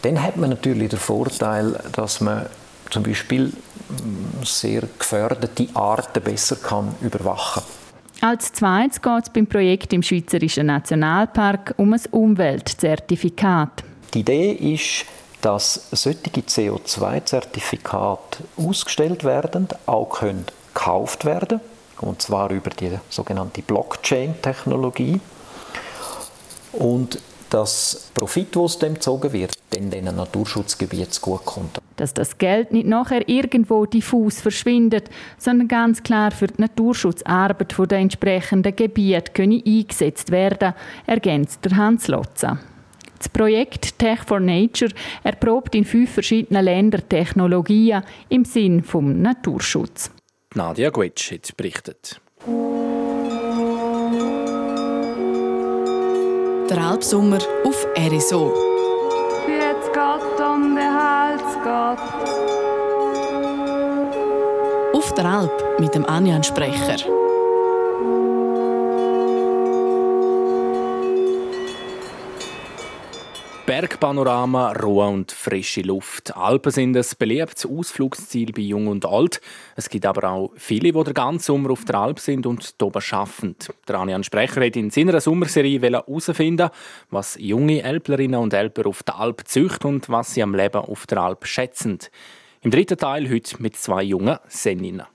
dann 0.03 0.23
hat 0.23 0.37
man 0.37 0.51
natürlich 0.51 0.91
den 0.91 0.99
Vorteil, 0.99 1.81
dass 1.93 2.21
man 2.21 2.47
zum 2.91 3.03
Beispiel 3.03 3.47
mm, 3.47 4.45
sehr 4.45 4.83
gefährdete 4.99 5.69
Arten 5.75 6.23
besser 6.23 6.57
kann 6.57 6.95
überwachen 7.01 7.63
kann. 7.63 8.31
Als 8.31 8.53
zweites 8.53 9.03
geht 9.03 9.25
es 9.25 9.31
beim 9.31 9.47
Projekt 9.47 9.93
im 9.93 10.03
Schweizerischen 10.03 10.67
Nationalpark 10.67 11.75
um 11.77 11.93
ein 11.93 12.01
Umweltzertifikat. 12.11 13.85
Die 14.15 14.21
Idee 14.21 14.53
ist, 14.53 15.05
dass 15.43 15.89
solche 15.91 16.21
CO2-Zertifikate 16.21 18.39
ausgestellt 18.57 19.25
werden, 19.25 19.69
auch 19.85 20.09
können 20.09 20.47
gekauft 20.73 21.27
werden, 21.27 21.61
und 22.05 22.23
zwar 22.23 22.51
über 22.51 22.71
die 22.71 22.99
sogenannte 23.09 23.63
Blockchain-Technologie. 23.63 25.21
Und 26.73 27.19
dass 27.51 28.11
Profit, 28.15 28.55
der 28.55 28.63
aus 28.63 28.79
dem 28.79 28.95
gezogen 28.95 29.33
wird, 29.33 29.55
dann 29.71 29.91
den 29.91 30.05
Naturschutzgebieten 30.05 31.13
zugutekommt. 31.13 31.79
Dass 31.97 32.13
das 32.13 32.37
Geld 32.39 32.73
nicht 32.73 32.87
nachher 32.87 33.29
irgendwo 33.29 33.87
diffus 33.87 34.41
verschwindet, 34.41 35.09
sondern 35.39 35.69
ganz 35.69 36.03
klar 36.03 36.33
für 36.33 36.49
die 36.49 36.61
Naturschutzarbeit 36.61 37.75
der 37.91 37.99
entsprechenden 37.99 38.75
Gebiete 38.75 39.43
eingesetzt 39.43 40.33
werden, 40.33 40.75
ergänzt 41.07 41.65
der 41.65 41.77
Hans 41.77 42.09
Lotzer. 42.09 42.59
Das 43.19 43.29
Projekt 43.29 43.99
Tech 43.99 44.21
for 44.27 44.41
Nature 44.41 44.91
erprobt 45.23 45.75
in 45.77 45.85
fünf 45.85 46.13
verschiedenen 46.13 46.65
Ländern 46.65 47.09
Technologien 47.09 48.03
im 48.29 48.45
Sinn 48.45 48.83
vom 48.83 49.23
Naturschutz. 49.23 50.11
Nadia 50.57 50.91
Gwetsch 50.91 51.33
hat 51.33 51.57
berichtet. 51.57 52.21
Der 56.71 56.79
Alpsommer 56.79 57.41
auf 57.65 57.85
RSO. 57.99 58.55
Jetzt 59.49 59.93
geht 59.93 60.41
um 60.47 60.77
den 60.77 60.95
Hals 60.95 61.43
geht. 61.65 61.99
Auf 64.95 65.13
der 65.15 65.25
Alp 65.25 65.81
mit 65.81 65.93
dem 65.93 66.07
Anjan 66.07 66.45
Sprecher. 66.45 67.24
Bergpanorama, 73.75 74.71
Ruhe 74.71 75.09
und 75.09 75.33
frische 75.33 75.81
Luft. 75.81 76.37
Alpen 76.37 76.71
sind 76.71 76.97
ein 76.97 77.05
beliebtes 77.19 77.67
Ausflugsziel 77.67 78.53
bei 78.53 78.63
Jung 78.63 78.87
und 78.87 79.05
Alt. 79.05 79.41
Es 79.75 79.89
gibt 79.89 80.07
aber 80.07 80.31
auch 80.31 80.53
viele, 80.55 80.93
die 80.93 81.03
den 81.03 81.13
ganzen 81.13 81.45
Sommer 81.47 81.71
auf 81.71 81.85
der 81.85 81.97
Alp 81.97 82.21
sind 82.21 82.47
und 82.47 82.63
hier 82.63 82.89
arbeiten. 82.89 83.57
Der 83.89 83.99
Anian 83.99 84.23
Sprecher 84.23 84.65
hat 84.65 84.77
in 84.77 84.91
seiner 84.91 85.21
Sommerserie 85.21 85.81
herausfinden, 85.81 86.71
was 87.11 87.37
junge 87.41 87.83
Älplerinnen 87.83 88.39
und 88.39 88.55
Älpler 88.55 88.87
auf 88.87 89.03
der 89.03 89.19
Alp 89.19 89.43
zücht 89.45 89.85
und 89.85 90.09
was 90.09 90.35
sie 90.35 90.45
am 90.45 90.55
Leben 90.55 90.79
auf 90.79 91.09
der 91.09 91.19
Alp 91.19 91.45
schätzen. 91.45 91.99
Im 92.63 92.71
dritten 92.71 92.97
Teil 92.97 93.29
heute 93.29 93.61
mit 93.61 93.75
zwei 93.75 94.05
jungen 94.05 94.39
Seninnen. 94.47 95.07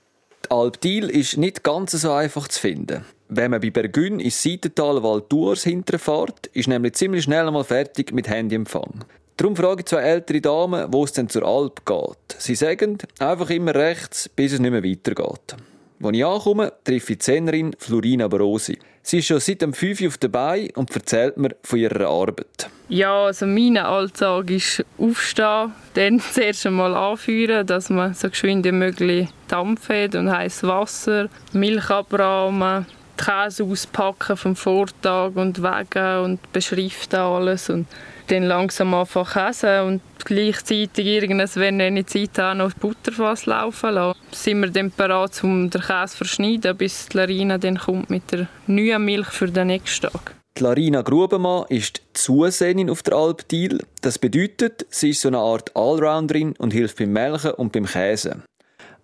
Die 0.44 0.50
Alp 0.50 0.78
Diel 0.82 1.08
ist 1.08 1.38
nicht 1.38 1.64
ganz 1.64 1.92
so 1.92 2.12
einfach 2.12 2.46
zu 2.46 2.60
finden. 2.60 3.06
Wenn 3.32 3.52
man 3.52 3.60
bei 3.60 3.70
Bergün 3.70 4.18
ins 4.18 4.42
Seitental 4.42 5.04
Val 5.04 5.20
d'Urs 5.20 5.62
hinterfährt, 5.62 6.48
ist 6.52 6.66
nämlich 6.66 6.94
ziemlich 6.94 7.22
schnell 7.22 7.46
einmal 7.46 7.62
fertig 7.62 8.12
mit 8.12 8.28
Handyempfang. 8.28 9.04
Darum 9.36 9.54
frage 9.54 9.82
ich 9.82 9.86
zwei 9.86 10.02
ältere 10.02 10.40
Damen, 10.40 10.92
wo 10.92 11.04
es 11.04 11.12
denn 11.12 11.28
zur 11.28 11.44
Alp 11.44 11.86
geht. 11.86 12.36
Sie 12.38 12.56
sagen, 12.56 12.98
einfach 13.20 13.50
immer 13.50 13.72
rechts, 13.72 14.28
bis 14.28 14.52
es 14.52 14.58
nicht 14.58 14.72
mehr 14.72 14.82
weitergeht. 14.82 15.54
Als 16.02 16.16
ich 16.16 16.24
ankomme, 16.24 16.72
treffe 16.82 17.12
ich 17.12 17.18
die 17.18 17.18
Zehnerin 17.18 17.76
Florina 17.78 18.26
Barosi. 18.26 18.76
Sie 19.02 19.18
ist 19.18 19.26
schon 19.26 19.38
seit 19.38 19.62
dem 19.62 19.74
5 19.74 20.00
Uhr 20.00 20.08
auf 20.08 20.18
dabei 20.18 20.70
und 20.74 20.94
erzählt 20.94 21.36
mir 21.36 21.54
von 21.62 21.78
ihrer 21.78 22.08
Arbeit. 22.08 22.68
Ja, 22.88 23.26
also 23.26 23.46
mein 23.46 23.76
Alltag 23.76 24.50
ist 24.50 24.84
aufstehen, 24.98 25.72
dann 25.94 26.18
zuerst 26.32 26.66
einmal 26.66 26.96
anführen, 26.96 27.64
dass 27.64 27.90
man 27.90 28.12
so 28.12 28.28
geschwind 28.28 28.66
wie 28.66 28.72
möglich 28.72 29.28
Dampf 29.46 29.88
hat 29.88 30.16
und 30.16 30.32
heißes 30.32 30.64
Wasser, 30.64 31.28
Milch 31.52 31.90
abrahmen, 31.90 32.86
Käse 33.20 33.64
auspacken 33.64 34.36
vom 34.36 34.56
Vortag 34.56 35.32
und 35.34 35.62
wegen 35.62 36.24
und 36.24 36.52
beschriften 36.52 37.20
alles 37.20 37.68
und 37.68 37.86
dann 38.28 38.44
langsam 38.44 38.94
einfach 38.94 39.32
Käse 39.32 39.84
und 39.84 40.00
gleichzeitig 40.24 41.06
irgendwas, 41.06 41.56
wenn 41.56 41.80
ich 41.96 42.06
Zeit 42.06 42.38
habe, 42.38 42.58
noch 42.58 42.72
Butterfass 42.74 43.46
laufen 43.46 43.94
lassen. 43.94 44.18
Sind 44.32 44.60
wir 44.60 44.70
dann 44.70 44.92
bereit, 44.96 45.42
um 45.42 45.68
den 45.68 45.80
Käse 45.80 46.12
zu 46.12 46.16
verschneiden, 46.18 46.76
bis 46.76 47.08
die 47.08 47.16
Larina 47.16 47.58
dann 47.58 47.78
kommt 47.78 48.10
mit 48.10 48.30
der 48.32 48.48
neuen 48.66 49.04
Milch 49.04 49.28
für 49.28 49.48
den 49.48 49.68
nächsten 49.68 50.10
Tag. 50.10 50.34
Die 50.58 50.64
Larina 50.64 51.02
Grubenmann 51.02 51.64
ist 51.68 52.02
Zuseherin 52.12 52.90
auf 52.90 53.02
der 53.02 53.14
Alp 53.14 53.48
Diel. 53.48 53.80
Das 54.02 54.18
bedeutet, 54.18 54.86
sie 54.90 55.10
ist 55.10 55.20
so 55.20 55.28
eine 55.28 55.38
Art 55.38 55.74
Allrounderin 55.76 56.54
und 56.58 56.72
hilft 56.72 56.98
beim 56.98 57.12
Melken 57.12 57.52
und 57.52 57.72
beim 57.72 57.86
Käse. 57.86 58.42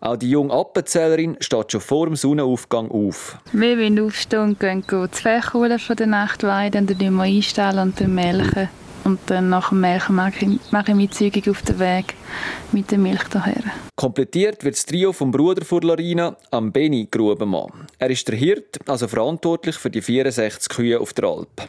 Auch 0.01 0.17
die 0.17 0.31
junge 0.31 0.53
Appenzählerin 0.53 1.37
steht 1.41 1.73
schon 1.73 1.81
vor 1.81 2.07
dem 2.07 2.17
Sonnenaufgang 2.17 2.91
auf. 2.91 3.39
Wir 3.53 3.79
wollen 3.79 3.99
aufstehen 4.01 4.41
und 4.41 4.61
gehen 4.61 4.85
Fächer 5.11 5.55
holen 5.55 5.79
von 5.79 5.97
der 5.97 6.07
Nachtweide 6.07 6.79
und 6.79 6.91
dann 6.91 7.15
wir 7.15 7.23
einstellen 7.23 7.79
und 7.79 8.01
dann 8.01 8.15
melken. 8.15 8.69
Und 9.05 9.21
dann 9.27 9.49
nach 9.51 9.69
dem 9.69 9.81
Melken 9.81 10.17
mache 10.17 10.35
ich, 10.41 10.73
mache 10.73 10.91
ich 10.91 11.21
meine 11.21 11.51
auf 11.51 11.63
den 11.63 11.79
Weg 11.79 12.15
mit 12.73 12.91
der 12.91 12.99
Milch 12.99 13.23
daher. 13.31 13.63
Komplettiert 13.95 14.65
wird 14.65 14.75
das 14.75 14.85
Trio 14.85 15.13
vom 15.13 15.31
Bruder 15.31 15.65
von 15.65 15.83
Larina, 15.83 16.37
am 16.51 16.73
Beni 16.73 17.07
Grubenmann. 17.09 17.87
Er 17.99 18.11
ist 18.11 18.27
der 18.27 18.35
Hirt, 18.35 18.79
also 18.89 19.07
verantwortlich 19.07 19.77
für 19.77 19.91
die 19.91 20.03
64 20.03 20.69
Kühe 20.69 21.01
auf 21.01 21.13
der 21.13 21.27
Alp. 21.27 21.69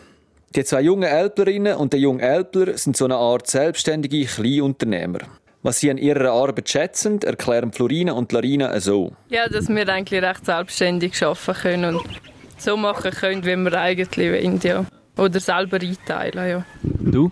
Die 0.55 0.63
zwei 0.63 0.81
jungen 0.81 1.03
Älplerinnen 1.03 1.75
und 1.75 1.93
der 1.93 1.99
junge 1.99 2.23
Älpler 2.23 2.75
sind 2.75 2.97
so 2.97 3.05
eine 3.05 3.17
Art 3.17 3.47
selbstständige 3.47 4.25
Kleinunternehmer. 4.25 5.19
Was 5.63 5.79
sie 5.79 5.91
an 5.91 5.97
ihrer 5.97 6.31
Arbeit 6.31 6.69
schätzen, 6.69 7.21
erklären 7.21 7.71
Florina 7.71 8.13
und 8.13 8.31
Larina 8.31 8.79
so. 8.79 9.11
Ja, 9.29 9.47
dass 9.49 9.67
wir 9.67 9.89
eigentlich 9.89 10.21
recht 10.21 10.45
selbstständig 10.45 11.21
arbeiten 11.23 11.53
können 11.53 11.95
und 11.95 12.07
so 12.57 12.77
machen 12.77 13.11
können, 13.11 13.45
wie 13.45 13.55
wir 13.55 13.73
eigentlich 13.73 14.31
wollen. 14.31 14.59
Ja. 14.63 14.85
Oder 15.17 15.39
selber 15.39 15.79
einteilen. 15.81 16.49
Ja. 16.49 16.65
Du? 16.83 17.31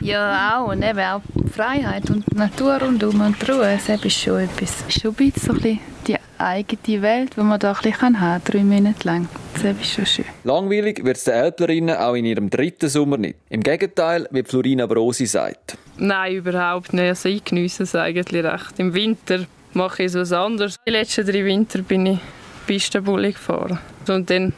Ja, 0.00 0.58
auch. 0.58 0.72
Und 0.72 0.82
eben 0.82 0.98
auch 0.98 1.20
Freiheit 1.54 2.08
und 2.10 2.34
Natur 2.34 2.80
rundum 2.80 3.20
und 3.20 3.48
Ruhe. 3.48 3.78
Das 3.86 4.04
ist 4.04 4.18
schon 4.18 4.40
etwas. 4.40 4.84
Schon 4.88 5.10
ein 5.10 5.14
bisschen, 5.16 5.42
so 5.42 5.52
ein 5.52 5.60
bisschen 5.60 5.80
die 6.06 6.16
eigene 6.38 7.02
Welt, 7.02 7.36
die 7.36 7.40
man 7.42 7.60
da 7.60 7.72
ein 7.72 7.82
bisschen 7.82 8.20
haben 8.20 8.42
kann, 8.42 8.52
drei 8.52 8.64
Monate 8.64 9.06
lang. 9.06 9.28
Das 9.54 9.64
ist 9.64 9.92
schon 9.92 10.06
schön. 10.06 10.24
Langweilig 10.44 11.04
wird 11.04 11.18
es 11.18 11.24
den 11.24 11.34
Älplerinnen 11.34 11.96
auch 11.96 12.14
in 12.14 12.24
ihrem 12.24 12.48
dritten 12.48 12.88
Sommer 12.88 13.18
nicht. 13.18 13.36
Im 13.50 13.62
Gegenteil, 13.62 14.26
wie 14.30 14.42
Florina 14.42 14.86
Brosi 14.86 15.26
sagt. 15.26 15.76
Nein, 16.00 16.36
überhaupt 16.36 16.94
nicht. 16.94 17.08
Also 17.08 17.28
ich 17.28 17.44
geniesse 17.44 17.82
es 17.82 17.94
eigentlich 17.94 18.42
recht. 18.42 18.78
Im 18.78 18.94
Winter 18.94 19.44
mache 19.74 20.02
ich 20.02 20.12
etwas 20.12 20.32
anderes. 20.32 20.76
Die 20.86 20.90
letzten 20.90 21.26
drei 21.26 21.44
Winter 21.44 21.82
bin 21.82 22.06
ich 22.06 22.18
Pistenbulli 22.66 23.32
gefahren. 23.32 23.78
Und 24.08 24.30
dann 24.30 24.54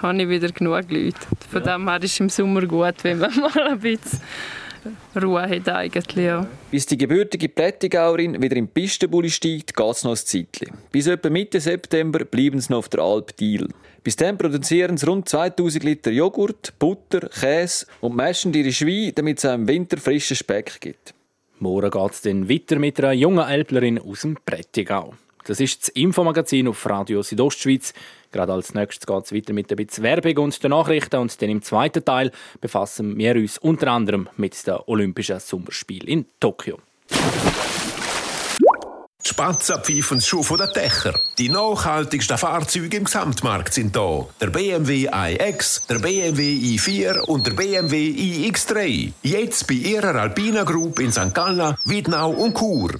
habe 0.00 0.22
ich 0.22 0.28
wieder 0.28 0.48
genug 0.48 0.90
Leute. 0.90 1.18
Von 1.50 1.62
ja. 1.64 1.74
dem 1.74 1.88
her 1.88 2.02
ist 2.02 2.12
es 2.12 2.20
im 2.20 2.30
Sommer 2.30 2.62
gut, 2.62 2.94
wenn 3.02 3.18
man 3.18 3.34
mal 3.40 3.68
ein 3.68 3.80
bisschen 3.80 4.20
Ruhe 5.20 5.42
hat 5.42 5.68
eigentlich, 5.68 6.16
ja. 6.16 6.46
Bis 6.70 6.86
die 6.86 6.98
gebürtige 6.98 7.48
Plättigauerin 7.48 8.40
wieder 8.40 8.56
im 8.56 8.68
Pistenbully 8.68 9.30
steigt, 9.30 9.76
geht 9.76 9.90
es 9.90 10.04
noch 10.04 10.12
ein 10.12 10.16
Zeitchen. 10.16 10.76
Bis 10.92 11.06
etwa 11.06 11.30
Mitte 11.30 11.60
September 11.60 12.24
bleiben 12.24 12.60
sie 12.60 12.72
noch 12.72 12.78
auf 12.78 12.88
der 12.88 13.00
Alp 13.00 13.36
Deal. 13.36 13.68
Bis 14.02 14.16
dann 14.16 14.38
produzieren 14.38 14.96
sie 14.96 15.06
rund 15.06 15.28
2000 15.28 15.84
Liter 15.84 16.10
Joghurt, 16.10 16.72
Butter, 16.78 17.28
Käse 17.28 17.86
und 18.00 18.16
meschen 18.16 18.54
ihre 18.54 18.72
Schweine, 18.72 19.12
damit 19.12 19.38
es 19.38 19.44
auch 19.44 19.54
im 19.54 19.68
Winter 19.68 19.98
frischen 19.98 20.36
Speck 20.36 20.80
gibt. 20.80 21.14
Morgen 21.58 21.90
geht 21.90 22.12
es 22.12 22.22
dann 22.22 22.48
weiter 22.48 22.78
mit 22.78 22.98
einer 23.00 23.12
jungen 23.12 23.46
Älplerin 23.46 23.98
aus 23.98 24.20
dem 24.20 24.36
Prättigau. 24.44 25.14
Das 25.44 25.60
ist 25.60 25.82
das 25.82 25.88
Infomagazin 25.90 26.68
auf 26.68 26.84
Radio 26.88 27.22
Südostschweiz. 27.22 27.94
Gerade 28.30 28.52
als 28.52 28.74
nächstes 28.74 29.06
geht 29.06 29.24
es 29.24 29.32
weiter 29.32 29.52
mit 29.52 29.70
ein 29.70 29.76
bisschen 29.76 30.04
Werbung 30.04 30.44
und 30.44 30.62
den 30.62 30.70
Nachrichten. 30.70 31.16
Und 31.16 31.40
dann 31.40 31.50
im 31.50 31.62
zweiten 31.62 32.04
Teil 32.04 32.30
befassen 32.60 33.16
wir 33.16 33.36
uns 33.36 33.58
unter 33.58 33.88
anderem 33.88 34.28
mit 34.36 34.66
den 34.66 34.76
Olympischen 34.86 35.40
Sommerspielen 35.40 36.08
in 36.08 36.26
Tokio. 36.40 36.78
Die 39.24 39.34
Spatzen 39.34 39.82
pfeifen 39.82 40.20
Schuh 40.20 40.42
von 40.42 40.58
der 40.58 40.68
Dächer. 40.68 41.20
Die 41.38 41.48
nachhaltigsten 41.48 42.38
Fahrzeuge 42.38 42.96
im 42.96 43.04
Gesamtmarkt 43.04 43.74
sind 43.74 43.94
da. 43.94 44.26
Der 44.40 44.46
BMW 44.46 45.06
iX, 45.06 45.86
der 45.86 45.98
BMW 45.98 46.54
i4 46.54 47.20
und 47.26 47.46
der 47.46 47.52
BMW 47.52 48.08
iX3. 48.10 49.12
Jetzt 49.22 49.66
bei 49.66 49.74
Ihrer 49.74 50.14
Alpina 50.14 50.64
Group 50.64 50.98
in 51.00 51.12
St. 51.12 51.34
Gallen, 51.34 51.76
Wiednau 51.84 52.30
und 52.30 52.56
Chur. 52.56 52.98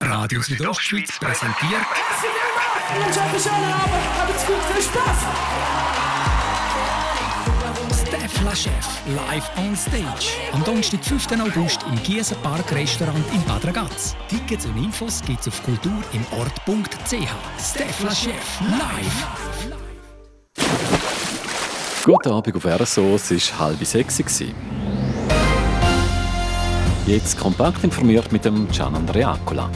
Radio 0.00 0.40
Südostschweiz 0.40 1.18
präsentiert. 1.18 1.86
Wünsche 2.94 3.18
euch 3.18 3.26
einen 3.26 3.40
schönen 3.40 3.72
Abend. 3.72 3.94
Habt's 4.16 4.46
gut, 4.46 4.62
viel 4.72 4.82
Spaß. 4.82 5.18
Stefla 8.06 8.54
Chef 8.54 8.86
live 9.06 9.50
on 9.58 9.76
stage. 9.76 10.30
Am 10.52 10.62
Donnerstag, 10.62 11.04
5. 11.04 11.26
August 11.32 11.80
im 11.90 12.00
Gießen 12.04 12.36
Park 12.42 12.70
Restaurant 12.72 13.24
in 13.32 13.42
Bad 13.42 13.66
Ragaz. 13.66 14.14
Tickets 14.28 14.66
und 14.66 14.76
Infos 14.76 15.20
gibt's 15.26 15.48
auf 15.48 15.60
kulturimort.ch. 15.64 17.28
Stefla 17.60 18.14
Chef 18.14 18.60
live. 18.60 19.26
Guten 22.04 22.32
Abend 22.32 22.54
auf 22.54 22.64
RSO, 22.64 23.16
es 23.16 23.52
war 23.58 23.66
halb 23.66 23.84
sechs. 23.84 24.22
Jetzt 27.06 27.38
kompakt 27.38 27.82
informiert 27.82 28.30
mit 28.30 28.44
dem 28.44 28.68
Gian 28.70 28.94
Andreacola. 28.94 29.68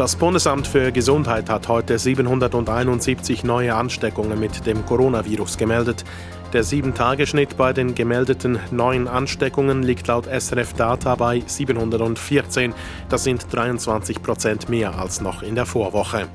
Das 0.00 0.16
Bundesamt 0.16 0.66
für 0.66 0.92
Gesundheit 0.92 1.50
hat 1.50 1.68
heute 1.68 1.98
771 1.98 3.44
neue 3.44 3.74
Ansteckungen 3.74 4.40
mit 4.40 4.64
dem 4.64 4.86
Coronavirus 4.86 5.58
gemeldet. 5.58 6.06
Der 6.54 6.64
7-Tage-Schnitt 6.64 7.58
bei 7.58 7.74
den 7.74 7.94
gemeldeten 7.94 8.58
neuen 8.70 9.08
Ansteckungen 9.08 9.82
liegt 9.82 10.06
laut 10.06 10.24
SRF 10.24 10.72
Data 10.72 11.16
bei 11.16 11.42
714. 11.44 12.72
Das 13.10 13.24
sind 13.24 13.44
23 13.52 14.22
Prozent 14.22 14.70
mehr 14.70 14.98
als 14.98 15.20
noch 15.20 15.42
in 15.42 15.54
der 15.54 15.66
Vorwoche. 15.66 16.28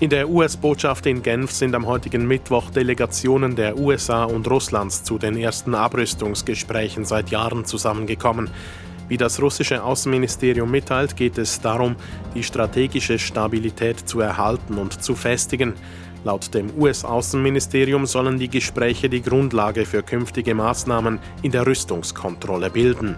In 0.00 0.10
der 0.10 0.28
US-Botschaft 0.28 1.06
in 1.06 1.22
Genf 1.22 1.52
sind 1.52 1.74
am 1.74 1.86
heutigen 1.86 2.28
Mittwoch 2.28 2.68
Delegationen 2.68 3.56
der 3.56 3.78
USA 3.78 4.24
und 4.24 4.46
Russlands 4.50 5.04
zu 5.04 5.16
den 5.16 5.38
ersten 5.38 5.74
Abrüstungsgesprächen 5.74 7.06
seit 7.06 7.30
Jahren 7.30 7.64
zusammengekommen. 7.64 8.50
Wie 9.08 9.16
das 9.16 9.40
russische 9.40 9.82
Außenministerium 9.82 10.70
mitteilt, 10.70 11.16
geht 11.16 11.36
es 11.38 11.60
darum, 11.60 11.96
die 12.34 12.42
strategische 12.42 13.18
Stabilität 13.18 14.08
zu 14.08 14.20
erhalten 14.20 14.78
und 14.78 15.02
zu 15.02 15.14
festigen. 15.14 15.74
Laut 16.24 16.54
dem 16.54 16.70
US-Außenministerium 16.78 18.06
sollen 18.06 18.38
die 18.38 18.48
Gespräche 18.48 19.10
die 19.10 19.20
Grundlage 19.20 19.84
für 19.84 20.02
künftige 20.02 20.54
Maßnahmen 20.54 21.18
in 21.42 21.52
der 21.52 21.66
Rüstungskontrolle 21.66 22.70
bilden. 22.70 23.16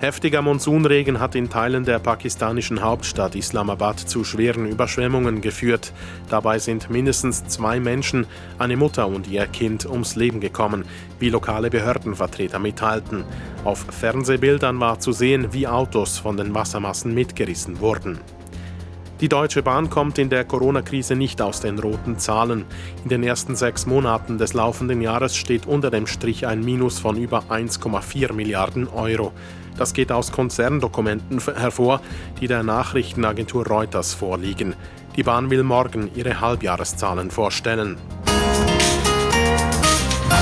Heftiger 0.00 0.42
Monsunregen 0.42 1.20
hat 1.20 1.34
in 1.34 1.48
Teilen 1.48 1.84
der 1.84 1.98
pakistanischen 1.98 2.82
Hauptstadt 2.82 3.36
Islamabad 3.36 3.98
zu 3.98 4.24
schweren 4.24 4.66
Überschwemmungen 4.66 5.40
geführt. 5.40 5.92
Dabei 6.28 6.58
sind 6.58 6.90
mindestens 6.90 7.46
zwei 7.46 7.78
Menschen, 7.78 8.26
eine 8.58 8.76
Mutter 8.76 9.06
und 9.06 9.28
ihr 9.28 9.46
Kind, 9.46 9.86
ums 9.86 10.16
Leben 10.16 10.40
gekommen, 10.40 10.84
wie 11.20 11.30
lokale 11.30 11.70
Behördenvertreter 11.70 12.58
mitteilten. 12.58 13.24
Auf 13.64 13.86
Fernsehbildern 13.88 14.80
war 14.80 14.98
zu 14.98 15.12
sehen, 15.12 15.52
wie 15.52 15.68
Autos 15.68 16.18
von 16.18 16.36
den 16.36 16.54
Wassermassen 16.54 17.14
mitgerissen 17.14 17.80
wurden. 17.80 18.18
Die 19.20 19.28
Deutsche 19.28 19.62
Bahn 19.62 19.90
kommt 19.90 20.18
in 20.18 20.28
der 20.28 20.44
Corona-Krise 20.44 21.14
nicht 21.14 21.40
aus 21.40 21.60
den 21.60 21.78
roten 21.78 22.18
Zahlen. 22.18 22.64
In 23.04 23.10
den 23.10 23.22
ersten 23.22 23.54
sechs 23.54 23.86
Monaten 23.86 24.38
des 24.38 24.54
laufenden 24.54 25.00
Jahres 25.00 25.36
steht 25.36 25.66
unter 25.66 25.90
dem 25.90 26.08
Strich 26.08 26.48
ein 26.48 26.64
Minus 26.64 26.98
von 26.98 27.16
über 27.16 27.44
1,4 27.48 28.32
Milliarden 28.32 28.88
Euro. 28.88 29.32
Das 29.76 29.92
geht 29.92 30.12
aus 30.12 30.32
Konzerndokumenten 30.32 31.40
hervor, 31.40 32.00
die 32.40 32.46
der 32.46 32.62
Nachrichtenagentur 32.62 33.66
Reuters 33.66 34.14
vorliegen. 34.14 34.74
Die 35.16 35.22
Bahn 35.22 35.50
will 35.50 35.62
morgen 35.62 36.10
ihre 36.14 36.40
Halbjahreszahlen 36.40 37.30
vorstellen. 37.30 37.96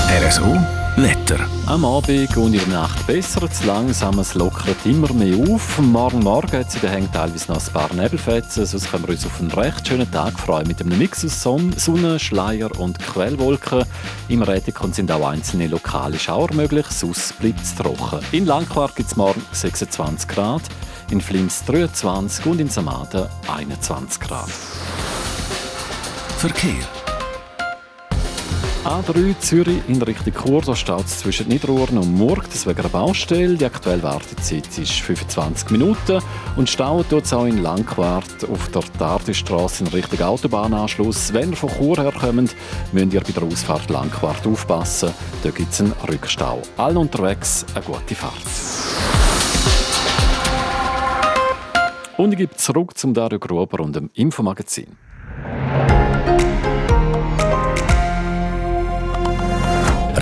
RSO 0.09 0.82
Wetter. 0.95 1.49
Am 1.65 1.85
Abend 1.85 2.37
und 2.37 2.53
in 2.53 2.59
der 2.59 2.67
Nacht 2.67 3.07
besser, 3.07 3.49
zu 3.49 3.65
langsam, 3.65 4.19
es 4.19 4.35
lockert 4.35 4.85
immer 4.85 5.11
mehr 5.11 5.35
auf. 5.49 5.79
Morgen 5.79 6.19
Morgen 6.19 6.51
hat 6.51 6.67
es 6.67 6.75
in 6.75 6.81
den 6.81 6.89
Hängen 6.91 7.11
teilweise 7.11 7.51
noch 7.51 7.65
ein 7.65 7.73
paar 7.73 7.91
Nebelfetzen, 7.93 8.67
sonst 8.67 8.91
können 8.91 9.03
wir 9.05 9.09
uns 9.09 9.25
auf 9.25 9.39
einen 9.39 9.49
recht 9.51 9.87
schönen 9.87 10.09
Tag 10.11 10.37
freuen 10.37 10.67
mit 10.67 10.81
einem 10.81 10.97
Mix 10.99 11.25
aus 11.25 11.41
Sonne, 11.41 12.19
Schleier 12.19 12.69
und 12.79 12.99
Quellwolken. 12.99 13.85
Im 14.27 14.43
Rätikon 14.43 14.93
sind 14.93 15.11
auch 15.11 15.27
einzelne 15.27 15.65
lokale 15.67 16.19
Schauer 16.19 16.53
möglich, 16.53 16.85
sonst 16.89 17.39
bleibt 17.39 17.61
es 17.61 17.73
trocken. 17.73 18.19
In 18.31 18.45
Langquart 18.45 18.95
gibt 18.95 19.09
es 19.09 19.15
morgen 19.15 19.41
26 19.51 20.27
Grad, 20.27 20.61
in 21.09 21.21
Flims 21.21 21.65
23 21.65 22.45
und 22.45 22.61
in 22.61 22.69
Samaden 22.69 23.25
21 23.47 24.19
Grad. 24.19 24.49
Verkehr. 26.37 27.02
A3 28.85 29.39
Zürich 29.39 29.79
in 29.87 30.01
Richtung 30.01 30.33
Chur, 30.33 30.61
da 30.61 30.75
steht 30.75 31.05
es 31.05 31.19
zwischen 31.19 31.47
Niederurn 31.47 31.97
und 31.97 32.13
Murg, 32.15 32.43
das 32.51 32.67
wegen 32.67 32.81
einer 32.81 32.89
Baustelle. 32.89 33.55
Die 33.55 33.63
aktuelle 33.63 34.03
Wartezeit 34.03 34.77
ist 34.77 34.91
25 34.91 35.69
Minuten. 35.69 36.21
Und 36.57 36.69
Stau 36.69 37.01
tut 37.03 37.23
es 37.23 37.31
auch 37.31 37.45
in 37.45 37.59
Langquart 37.59 38.43
auf 38.51 38.71
der 38.71 38.81
Tardistrasse 38.99 39.85
in 39.85 39.89
Richtung 39.91 40.19
Autobahnanschluss. 40.19 41.33
Wenn 41.33 41.51
ihr 41.51 41.55
von 41.55 41.69
Chur 41.69 41.95
herkommt, 41.95 42.53
müsst 42.91 43.13
ihr 43.13 43.21
bei 43.21 43.31
der 43.31 43.43
Ausfahrt 43.43 43.89
Langquart 43.89 44.45
aufpassen. 44.45 45.13
Da 45.43 45.51
gibt 45.51 45.71
es 45.71 45.79
einen 45.79 45.93
Rückstau. 46.09 46.61
Allen 46.75 46.97
unterwegs 46.97 47.65
eine 47.73 47.85
gute 47.85 48.15
Fahrt. 48.15 48.33
Und 52.17 52.33
ich 52.33 52.37
gebe 52.37 52.55
zurück 52.57 52.97
zum 52.97 53.13
Dario 53.13 53.39
Gruber 53.39 53.79
und 53.79 53.95
dem 53.95 54.09
Infomagazin. 54.13 54.97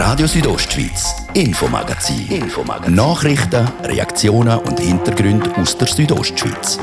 Radio 0.04 0.26
Südostschweiz, 0.26 1.16
Infomagazin. 1.36 2.28
Infomagazin. 2.28 2.96
Nachrichten, 2.96 3.68
Reaktionen 3.84 4.58
und 4.58 4.80
Hintergründe 4.80 5.56
aus 5.58 5.78
der 5.78 5.88
Südostschweiz. 5.88 6.80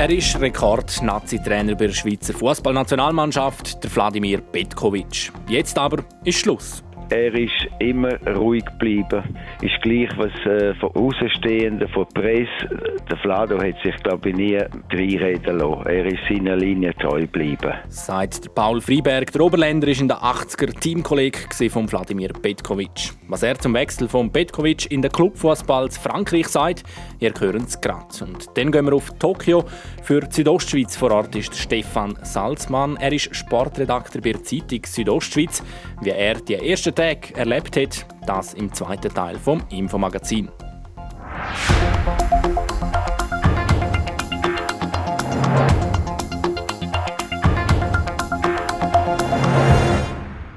Er 0.00 0.10
ist 0.10 0.40
Rekord-Nazi-Trainer 0.40 1.76
bei 1.76 1.86
der 1.86 1.94
Schweizer 1.94 2.34
Fußballnationalmannschaft, 2.34 3.84
der 3.84 3.94
Wladimir 3.94 4.40
Petkovic. 4.40 5.30
Jetzt 5.48 5.78
aber 5.78 6.02
ist 6.24 6.40
Schluss. 6.40 6.82
Er 7.14 7.32
ist 7.32 7.68
immer 7.78 8.18
ruhig 8.26 8.64
geblieben. 8.64 9.22
Ist 9.62 9.80
gleich, 9.82 10.08
was 10.16 10.32
äh, 10.46 10.74
von 10.74 10.90
Außenstehenden, 10.96 11.86
von 11.90 12.06
der 12.12 12.20
Presse. 12.20 12.98
Der 13.08 13.16
Vlado 13.18 13.56
hat 13.62 13.76
sich, 13.84 13.94
glaube 14.02 14.30
ich, 14.30 14.34
nie 14.34 14.56
reinreden 14.56 15.58
lassen. 15.58 15.86
Er 15.86 16.06
ist 16.06 16.18
seiner 16.28 16.56
Linie 16.56 16.92
treu 16.94 17.20
geblieben. 17.20 17.72
Sagt 17.88 18.52
Paul 18.56 18.80
Freiberg. 18.80 19.30
Der 19.30 19.42
Oberländer 19.42 19.86
ist 19.86 20.00
in 20.00 20.08
den 20.08 20.16
80er 20.16 20.76
Teamkollege 20.80 21.38
von 21.70 21.90
Wladimir 21.92 22.32
Petkovic. 22.32 23.12
Was 23.28 23.44
er 23.44 23.56
zum 23.60 23.74
Wechsel 23.74 24.08
von 24.08 24.32
Petkovic 24.32 24.90
in 24.90 25.00
den 25.00 25.12
Clubfußball 25.12 25.92
Frankreich 25.92 26.48
sagt, 26.48 26.82
ihr 27.20 27.32
hören 27.38 27.62
es 27.62 27.80
gerade. 27.80 28.24
Und 28.24 28.48
dann 28.54 28.72
gehen 28.72 28.86
wir 28.86 28.94
auf 28.94 29.10
Tokio. 29.20 29.64
Für 30.02 30.20
die 30.20 30.34
Südostschweiz 30.34 30.96
vor 30.96 31.12
Ort 31.12 31.36
ist 31.36 31.54
Stefan 31.54 32.18
Salzmann. 32.22 32.96
Er 32.96 33.12
ist 33.12 33.34
Sportredakteur 33.36 34.20
bei 34.20 34.32
der 34.32 34.42
Zeitung 34.42 34.80
Südostschweiz. 34.84 35.62
Wie 36.02 36.10
er 36.10 36.34
die 36.34 36.54
ersten 36.54 36.94
erlebt 37.04 37.76
hat, 37.76 38.06
das 38.26 38.54
im 38.54 38.72
zweiten 38.72 39.12
Teil 39.12 39.38
vom 39.38 39.62
Infomagazin. 39.68 40.48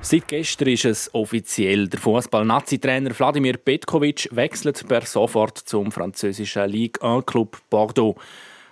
Seit 0.02 0.30
gestern 0.30 0.70
ist 0.70 0.86
es 0.86 1.14
offiziell. 1.14 1.90
Der 1.90 2.00
Fußball-Nazi-Trainer 2.00 3.12
Wladimir 3.20 3.58
Petkovic 3.58 4.30
wechselt 4.32 4.88
per 4.88 5.02
sofort 5.02 5.58
zum 5.58 5.92
französischen 5.92 6.70
Ligue 6.70 7.02
1-Club 7.02 7.58
Bordeaux. 7.70 8.16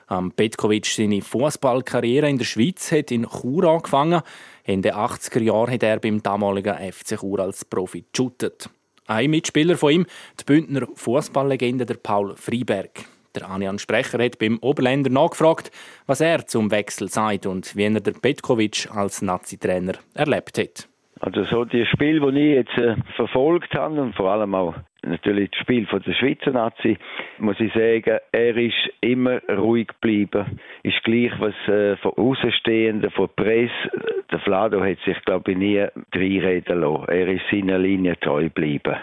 Am 0.07 0.31
Petkovic 0.31 0.85
seine 0.85 1.21
Fußballkarriere 1.21 2.29
in 2.29 2.37
der 2.37 2.45
Schweiz 2.45 2.91
hat 2.91 3.11
in 3.11 3.27
Chur 3.27 3.63
angefangen. 3.63 4.21
In 4.63 4.81
den 4.81 4.93
80er 4.93 5.41
Jahren 5.41 5.73
hat 5.73 5.83
er 5.83 5.99
beim 5.99 6.21
damaligen 6.21 6.75
FC 6.75 7.19
Chur 7.19 7.39
als 7.39 7.65
Profi 7.65 8.05
geshootet. 8.11 8.69
Ein 9.07 9.31
Mitspieler 9.31 9.77
von 9.77 9.91
ihm, 9.91 10.05
die 10.39 10.43
Bündner 10.45 10.87
Fußballlegende 10.93 11.85
Paul 11.95 12.35
Freiberg. 12.35 13.05
Der 13.35 13.49
Anjan 13.49 13.79
Sprecher 13.79 14.23
hat 14.23 14.39
beim 14.39 14.59
Oberländer 14.59 15.09
nachgefragt, 15.09 15.71
was 16.05 16.21
er 16.21 16.45
zum 16.45 16.71
Wechsel 16.71 17.09
sagt 17.09 17.45
und 17.45 17.75
wie 17.75 17.83
er 17.83 17.99
der 17.99 18.13
Petkovic 18.13 18.87
als 18.93 19.21
Nazi-Trainer 19.21 19.93
erlebt 20.13 20.57
hat. 20.57 20.87
Also 21.19 21.43
so 21.45 21.65
die 21.65 21.85
Spiele, 21.85 22.31
die 22.31 22.39
ich 22.39 22.55
jetzt 22.55 22.77
äh, 22.77 22.95
verfolgt 23.15 23.73
habe 23.73 24.01
und 24.01 24.15
vor 24.15 24.31
allem 24.31 24.53
auch 24.53 24.75
natürlich 25.05 25.51
das 25.51 25.61
Spiel 25.61 25.85
von 25.85 26.01
der 26.01 26.13
Schweizer 26.13 26.51
Nazi, 26.51 26.97
muss 27.37 27.59
ich 27.59 27.71
sagen, 27.73 28.19
er 28.31 28.57
ist 28.57 28.89
immer 29.01 29.41
ruhig 29.49 29.87
geblieben. 29.87 30.59
Ist 30.83 31.03
gleich, 31.03 31.31
was 31.39 31.53
äh, 31.67 31.95
von 31.97 32.11
Außenstehenden, 32.13 33.11
von 33.11 33.29
der 33.37 33.43
Presse, 33.43 34.25
der 34.31 34.39
Flado 34.39 34.83
hat 34.83 34.97
sich, 35.05 35.19
glaube 35.25 35.51
ich, 35.51 35.57
nie 35.57 35.79
reinreden 36.13 36.81
lassen. 36.81 37.05
Er 37.07 37.27
ist 37.27 37.43
seiner 37.51 37.77
Linie 37.77 38.19
treu 38.19 38.43
geblieben. 38.43 38.95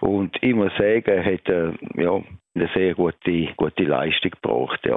Und 0.00 0.36
ich 0.40 0.54
muss 0.54 0.72
sagen, 0.76 1.04
er 1.06 1.24
hat 1.24 1.48
äh, 1.48 1.72
ja, 1.96 2.22
eine 2.54 2.68
sehr 2.74 2.94
gute, 2.94 3.48
gute 3.56 3.84
Leistung 3.84 4.30
gebracht. 4.30 4.80
Ja. 4.84 4.96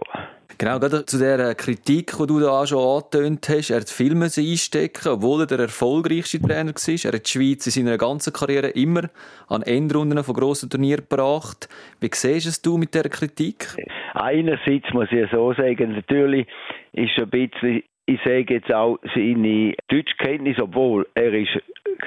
Genau, 0.60 0.80
gerade 0.80 1.06
zu 1.06 1.20
der 1.20 1.54
Kritik, 1.54 2.14
die 2.18 2.28
du 2.28 2.40
da 2.40 2.66
schon 2.66 2.80
angetönt 2.80 3.48
hast, 3.48 3.70
er 3.70 3.82
hat 3.82 3.90
Filme 3.90 4.26
einstecken, 4.26 5.08
obwohl 5.08 5.42
er 5.42 5.46
der 5.46 5.60
erfolgreichste 5.60 6.42
Trainer 6.42 6.74
war. 6.74 7.06
Er 7.06 7.14
hat 7.14 7.26
die 7.26 7.30
Schweiz 7.30 7.68
in 7.68 7.72
seiner 7.86 7.98
ganzen 7.98 8.34
Karriere 8.34 8.70
immer 8.70 9.04
an 9.50 9.62
Endrunden 9.62 10.24
von 10.24 10.34
grossen 10.34 10.70
Turnieren 10.70 11.06
gebracht. 11.08 11.70
Wie 12.00 12.10
siehst 12.12 12.66
du 12.66 12.78
mit 12.78 12.96
dieser 12.96 13.10
Kritik? 13.10 13.68
Einerseits 14.14 14.92
muss 14.94 15.12
ich 15.12 15.30
so 15.32 15.54
sagen, 15.54 15.92
natürlich 15.94 16.48
ist 16.94 17.20
ein 17.20 17.30
bisschen 17.30 17.84
ich 18.10 18.22
sage 18.24 18.54
jetzt 18.54 18.74
auch 18.74 19.00
seine 19.14 19.76
Deutschkenntnis, 19.90 20.58
obwohl 20.60 21.06
er 21.14 21.34
ist 21.34 21.60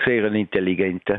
sehr 0.07 0.25
intelligenter 0.33 1.19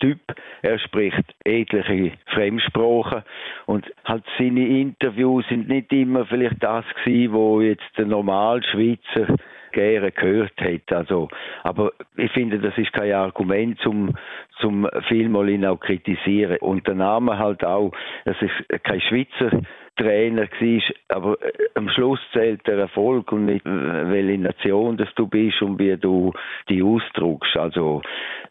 Typ. 0.00 0.20
Er 0.62 0.78
spricht 0.78 1.34
etliche 1.44 2.12
Fremdsprachen 2.26 3.22
und 3.66 3.86
halt 4.04 4.24
seine 4.38 4.66
Interviews 4.66 5.44
sind 5.48 5.68
nicht 5.68 5.92
immer 5.92 6.26
vielleicht 6.26 6.62
das 6.62 6.84
gewesen, 7.02 7.32
wo 7.32 7.60
jetzt 7.60 7.86
der 7.96 8.06
Normalschweizer 8.06 9.36
gerne 9.72 10.10
gehört 10.12 10.58
hat. 10.60 10.92
Also, 10.92 11.28
aber 11.62 11.92
ich 12.16 12.30
finde, 12.32 12.58
das 12.58 12.76
ist 12.78 12.92
kein 12.92 13.12
Argument 13.12 13.78
zum 13.80 14.14
zum 14.58 14.88
vielmal 15.08 15.48
ihn 15.50 15.66
auch 15.66 15.78
kritisieren. 15.78 16.56
Und 16.60 16.86
der 16.86 16.94
Name 16.94 17.38
halt 17.38 17.64
auch, 17.64 17.92
es 18.24 18.36
ist 18.40 18.82
kein 18.84 19.00
Schweizer 19.00 19.60
Trainer 19.96 20.48
war, 20.48 21.16
aber 21.16 21.42
äh, 21.42 21.52
am 21.74 21.88
Schluss 21.88 22.20
zählt 22.32 22.66
der 22.66 22.78
Erfolg 22.78 23.30
und 23.32 23.46
nicht, 23.46 23.64
welche 23.64 24.38
Nation 24.38 24.96
das 24.96 25.08
du 25.16 25.26
bist 25.26 25.60
und 25.62 25.78
wie 25.78 25.96
du 25.96 26.32
die 26.68 26.82
ausdruckst. 26.82 27.56
Also 27.56 28.02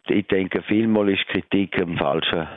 ich 0.08 0.28
denke, 0.28 0.62
vielmal 0.64 1.10
ist 1.10 1.28
Kritik 1.28 1.80
am 1.82 1.98
falschen 1.98 2.48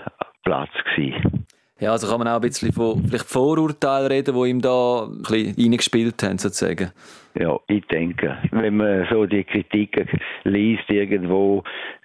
Platz 0.44 0.70
gewesen. 0.94 1.46
Ja, 1.81 1.92
also 1.92 2.09
kann 2.09 2.18
man 2.18 2.29
auch 2.29 2.37
ein 2.37 2.40
bisschen 2.40 2.72
von 2.72 3.05
vielleicht 3.05 3.27
Vorurteilen 3.27 4.09
reden, 4.09 4.35
die 4.35 4.51
ihm 4.51 4.61
da 4.61 5.05
ein 5.05 5.22
bisschen 5.22 5.55
reingespielt 5.57 6.22
haben, 6.24 6.38
sozusagen. 6.38 6.90
Ja, 7.38 7.57
ich 7.68 7.87
denke, 7.87 8.37
wenn 8.51 8.79
man 8.79 9.07
so 9.11 9.27
die 9.27 9.44
Kritiken 9.44 10.09
liest 10.42 10.90
irgendwo, 10.90 11.62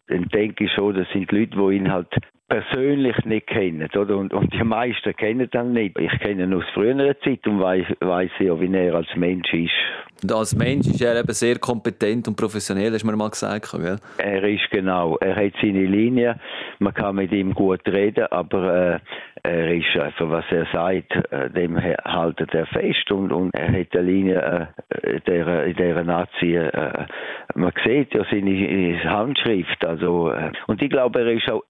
dann 0.08 0.28
denke 0.30 0.66
ich 0.66 0.72
schon, 0.74 0.94
das 0.94 1.08
sind 1.12 1.32
Leute, 1.32 1.58
die 1.58 1.76
ihn 1.76 1.92
halt 1.92 2.08
persönlich 2.54 3.16
nicht 3.26 3.48
kennen, 3.48 3.90
oder? 3.96 4.16
Und, 4.18 4.32
und 4.32 4.54
die 4.54 4.64
meisten 4.64 5.16
kennen 5.16 5.50
ihn 5.52 5.74
nicht. 5.74 5.98
Ich 5.98 6.20
kenne 6.20 6.44
ihn 6.44 6.54
aus 6.54 6.64
früherer 6.76 7.20
Zeit 7.22 7.46
und 7.48 7.60
weiß, 7.60 8.30
ja, 8.40 8.60
wie 8.62 8.76
er 8.76 8.94
als 8.94 9.08
Mensch 9.16 9.52
ist. 9.54 9.72
Und 10.22 10.32
als 10.32 10.56
Mensch 10.56 10.88
ist 10.88 11.02
er 11.02 11.20
eben 11.20 11.34
sehr 11.34 11.58
kompetent 11.58 12.28
und 12.28 12.36
professionell, 12.36 12.94
hast 12.94 13.02
du 13.02 13.08
mir 13.08 13.18
mal 13.18 13.30
gesagt, 13.30 13.72
gell? 13.72 13.98
Er 14.20 14.44
ist 14.44 14.70
genau, 14.70 15.18
er 15.18 15.36
hat 15.36 15.54
seine 15.62 15.86
Linie, 15.86 16.40
man 16.80 16.94
kann 16.94 17.16
mit 17.16 17.32
ihm 17.32 17.54
gut 17.56 17.82
reden, 17.88 18.28
aber 18.30 18.94
äh, 18.94 19.00
er 19.42 19.74
ist 19.74 19.98
einfach, 20.00 20.30
was 20.30 20.46
er 20.52 20.68
sagt, 20.72 21.12
äh, 21.32 21.50
dem 21.50 21.82
haltet 21.82 22.54
er 22.54 22.68
fest 22.68 23.12
und, 23.12 23.32
und 23.32 23.54
er 23.54 23.68
hat 23.68 23.98
eine 23.98 24.02
Linie 24.04 24.68
äh, 24.90 25.20
der, 25.22 25.66
in 25.66 25.76
dieser 25.76 26.04
Nazi, 26.04 26.56
äh, 26.56 27.06
man 27.56 27.74
sieht 27.84 28.14
ja 28.14 28.24
seine 28.30 29.04
Handschrift, 29.04 29.84
also, 29.84 30.32
äh, 30.32 30.52
und 30.68 30.82
ich 30.82 30.90
glaube, 30.90 31.20
er 31.20 31.32
ist 31.34 31.50
auch 31.50 31.64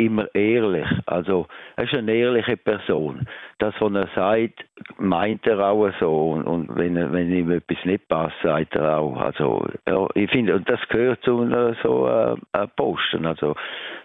immer 0.00 0.34
ehrlich. 0.34 0.86
Also 1.06 1.46
er 1.76 1.84
ist 1.84 1.94
eine 1.94 2.12
ehrliche 2.12 2.56
Person. 2.56 3.26
Das, 3.58 3.74
was 3.78 3.92
er 3.92 4.08
sagt, 4.14 4.64
meint 4.98 5.46
er 5.46 5.60
auch 5.60 5.90
so. 6.00 6.30
Und, 6.30 6.44
und 6.44 6.76
wenn, 6.76 6.96
wenn 7.12 7.32
ihm 7.32 7.50
etwas 7.50 7.84
nicht 7.84 8.08
passt, 8.08 8.34
sagt 8.42 8.74
er 8.74 8.98
auch. 8.98 9.16
Also 9.20 9.66
ja, 9.86 10.06
ich 10.14 10.30
finde, 10.30 10.56
und 10.56 10.68
das 10.68 10.80
gehört 10.88 11.22
zu 11.22 11.40
einer, 11.40 11.76
so 11.82 12.08
äh, 12.08 12.36
einem 12.52 12.70
Posten. 12.76 13.26
Also 13.26 13.54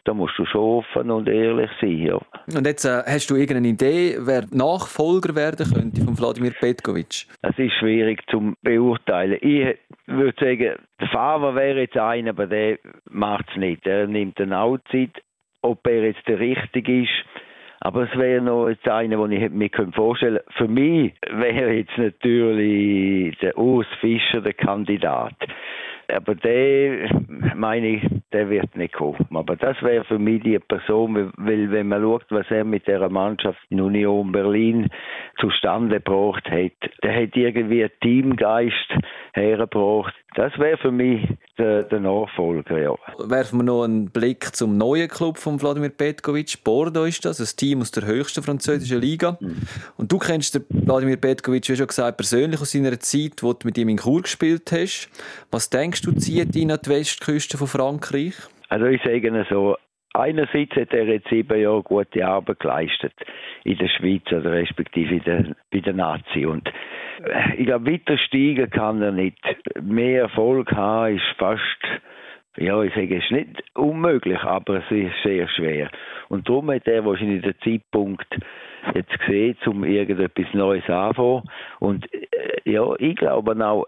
da 0.03 0.13
musst 0.13 0.37
du 0.37 0.45
schon 0.45 0.61
offen 0.61 1.09
und 1.09 1.29
ehrlich 1.29 1.71
sein. 1.79 1.97
Ja. 1.97 2.19
Und 2.55 2.67
jetzt 2.67 2.85
äh, 2.85 3.01
hast 3.05 3.29
du 3.29 3.35
irgendeine 3.35 3.69
Idee, 3.69 4.17
wer 4.19 4.43
Nachfolger 4.51 5.35
werden 5.35 5.65
könnte 5.73 6.01
von 6.01 6.17
Wladimir 6.19 6.51
Petkovic? 6.59 7.25
Es 7.41 7.57
ist 7.57 7.73
schwierig 7.79 8.21
zu 8.29 8.53
beurteilen. 8.61 9.37
Ich 9.41 9.77
würde 10.07 10.35
sagen, 10.39 10.75
der 10.99 11.07
Fahrer 11.07 11.55
wäre 11.55 11.81
jetzt 11.81 11.97
einer, 11.97 12.31
aber 12.31 12.47
der 12.47 12.77
macht 13.09 13.45
es 13.51 13.57
nicht. 13.57 13.87
Er 13.87 14.07
nimmt 14.07 14.39
eine 14.39 14.59
Outzeit 14.59 15.21
ob 15.65 15.85
er 15.87 16.05
jetzt 16.05 16.27
der 16.27 16.39
richtige 16.39 17.01
ist. 17.03 17.25
Aber 17.81 18.03
es 18.03 18.17
wäre 18.17 18.41
noch 18.41 18.69
jetzt 18.69 18.87
einer, 18.87 19.27
den 19.27 19.31
ich 19.31 19.49
mir 19.51 19.69
vorstellen 19.93 20.37
könnte. 20.37 20.53
Für 20.57 20.67
mich 20.67 21.13
wäre 21.29 21.73
jetzt 21.73 21.97
natürlich 21.97 23.37
der 23.39 23.57
Urs 23.57 23.87
Fischer 23.99 24.41
der 24.41 24.53
Kandidat. 24.53 25.35
Aber 26.09 26.35
der, 26.35 27.09
meine 27.55 27.87
ich, 27.87 28.03
der 28.31 28.49
wird 28.49 28.75
nicht 28.75 28.93
kommen. 28.93 29.25
Aber 29.33 29.55
das 29.55 29.81
wäre 29.81 30.03
für 30.05 30.19
mich 30.19 30.43
die 30.43 30.59
Person, 30.59 31.31
weil 31.37 31.71
wenn 31.71 31.87
man 31.87 32.01
schaut, 32.01 32.25
was 32.29 32.45
er 32.49 32.63
mit 32.63 32.87
der 32.87 33.07
Mannschaft 33.09 33.59
in 33.69 33.81
Union 33.81 34.31
Berlin 34.31 34.89
zustande 35.39 35.95
gebracht 35.95 36.49
hat, 36.49 36.91
der 37.03 37.23
hat 37.23 37.35
irgendwie 37.35 37.83
einen 37.83 37.99
Teamgeist 38.01 38.93
hergebracht. 39.33 40.13
Das 40.35 40.57
wäre 40.59 40.77
für 40.77 40.91
mich 40.91 41.25
der, 41.57 41.83
der, 41.83 42.01
Nachfolger, 42.01 42.77
ja. 42.77 42.95
Werfen 43.17 43.59
wir 43.59 43.63
noch 43.63 43.83
einen 43.83 44.09
Blick 44.09 44.53
zum 44.53 44.77
neuen 44.77 45.07
Club 45.07 45.37
von 45.37 45.61
Wladimir 45.61 45.89
Petkovic. 45.89 46.61
Bordeaux 46.63 47.05
ist 47.05 47.23
das, 47.23 47.39
ein 47.39 47.57
Team 47.57 47.79
aus 47.79 47.91
der 47.91 48.05
höchsten 48.05 48.43
französischen 48.43 48.99
Liga. 48.99 49.37
Mhm. 49.39 49.61
Und 49.95 50.11
du 50.11 50.17
kennst 50.17 50.55
den 50.55 50.65
Wladimir 50.69 51.15
Petkovic, 51.15 51.69
wie 51.69 51.75
schon 51.75 51.87
gesagt, 51.87 52.17
persönlich 52.17 52.59
aus 52.59 52.73
seiner 52.73 52.99
Zeit, 52.99 53.43
wo 53.43 53.53
du 53.53 53.65
mit 53.65 53.77
ihm 53.77 53.87
in 53.87 53.97
Chur 53.97 54.23
gespielt 54.23 54.69
hast. 54.73 55.09
Was 55.51 55.69
denkst 55.69 55.94
du, 56.01 56.11
zieht 56.13 56.55
ihn 56.55 56.71
an 56.71 56.79
die 56.83 56.89
Westküste 56.89 57.57
von 57.57 57.67
Frankreich? 57.67 58.35
Also 58.69 58.85
ich 58.85 59.01
sage 59.03 59.45
so, 59.49 59.75
Einerseits 60.15 60.75
hat 60.77 60.93
er 60.93 61.05
jetzt 61.05 61.27
sieben 61.27 61.59
Jahre 61.59 61.83
gute 61.83 62.25
Arbeit 62.25 62.61
geleistet 62.61 63.13
in 63.65 63.77
der 63.77 63.89
Schweiz, 63.89 64.23
also 64.31 64.47
respektive 64.47 65.19
der, 65.19 65.55
bei 65.71 65.79
der 65.79 65.93
Nazi. 65.93 66.45
Und 66.45 66.69
äh, 67.23 67.55
ich 67.57 67.65
glaube, 67.65 67.91
weiter 67.91 68.17
steigen 68.17 68.69
kann 68.69 69.01
er 69.01 69.11
nicht. 69.11 69.37
Mehr 69.81 70.21
Erfolg 70.23 70.71
haben 70.71 71.17
ist 71.17 71.25
fast, 71.37 71.61
ja, 72.55 72.81
ich 72.81 72.93
sage, 72.93 73.17
es 73.17 73.25
ist 73.25 73.31
nicht 73.31 73.63
unmöglich, 73.73 74.39
aber 74.39 74.75
es 74.75 74.89
ist 74.89 75.21
sehr 75.23 75.49
schwer. 75.49 75.89
Und 76.29 76.47
darum 76.47 76.71
hat 76.71 76.87
er 76.87 77.03
wahrscheinlich 77.03 77.41
den 77.41 77.55
Zeitpunkt 77.61 78.37
jetzt 78.93 79.19
gesehen, 79.19 79.57
um 79.65 79.83
irgendetwas 79.83 80.53
Neues 80.53 80.89
anzufangen. 80.89 81.43
Und 81.79 82.13
äh, 82.13 82.71
ja, 82.71 82.85
ich 82.99 83.17
glaube 83.17 83.53
auch, 83.65 83.85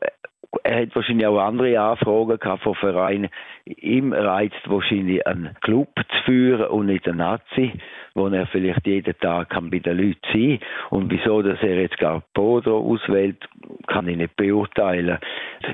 er 0.63 0.81
hat 0.81 0.95
wahrscheinlich 0.95 1.27
auch 1.27 1.39
andere 1.39 1.79
Anfragen 1.79 2.39
gehabt 2.39 2.63
von 2.63 2.75
Vereinen. 2.75 3.29
Ihm 3.65 4.13
reizt 4.13 4.61
wahrscheinlich 4.65 5.25
einen 5.25 5.55
Club 5.61 5.89
zu 5.95 6.23
führen 6.25 6.67
und 6.67 6.87
nicht 6.87 7.07
einen 7.07 7.17
Nazi, 7.17 7.73
wo 8.13 8.27
er 8.27 8.47
vielleicht 8.47 8.85
jeden 8.87 9.17
Tag 9.19 9.49
kann 9.49 9.69
bei 9.69 9.79
den 9.79 9.97
Leuten 9.97 10.19
sein 10.31 10.59
Und 10.89 11.11
wieso, 11.11 11.41
dass 11.41 11.61
er 11.61 11.81
jetzt 11.81 11.97
gar 11.97 12.23
Bodo 12.33 12.79
auswählt, 12.79 13.47
kann 13.87 14.07
ich 14.07 14.17
nicht 14.17 14.35
beurteilen. 14.35 15.17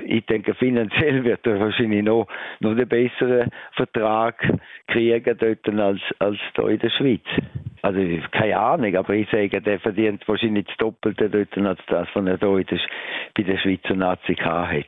Ich 0.06 0.26
denke, 0.26 0.54
finanziell 0.54 1.24
wird 1.24 1.46
er 1.46 1.60
wahrscheinlich 1.60 2.02
noch, 2.02 2.26
noch 2.60 2.72
einen 2.72 2.88
besseren 2.88 3.50
Vertrag 3.72 4.36
kriegen 4.86 5.36
dort 5.38 5.68
als, 5.68 6.00
als 6.18 6.38
hier 6.54 6.68
in 6.68 6.78
der 6.78 6.90
Schweiz. 6.90 7.24
Also, 7.82 8.00
keine 8.30 8.58
Ahnung, 8.58 8.96
aber 8.96 9.14
ich 9.14 9.28
sage, 9.30 9.60
der 9.60 9.78
verdient 9.78 10.26
wahrscheinlich 10.26 10.66
das 10.66 10.76
Doppelte 10.78 11.28
dort 11.28 11.56
als 11.58 11.80
das, 11.86 12.08
was 12.14 12.26
er 12.26 12.38
hier 12.38 12.80
bei 13.34 13.42
der 13.42 13.58
Schweizer 13.58 13.94
Nazi 13.94 14.34
hat. 14.34 14.86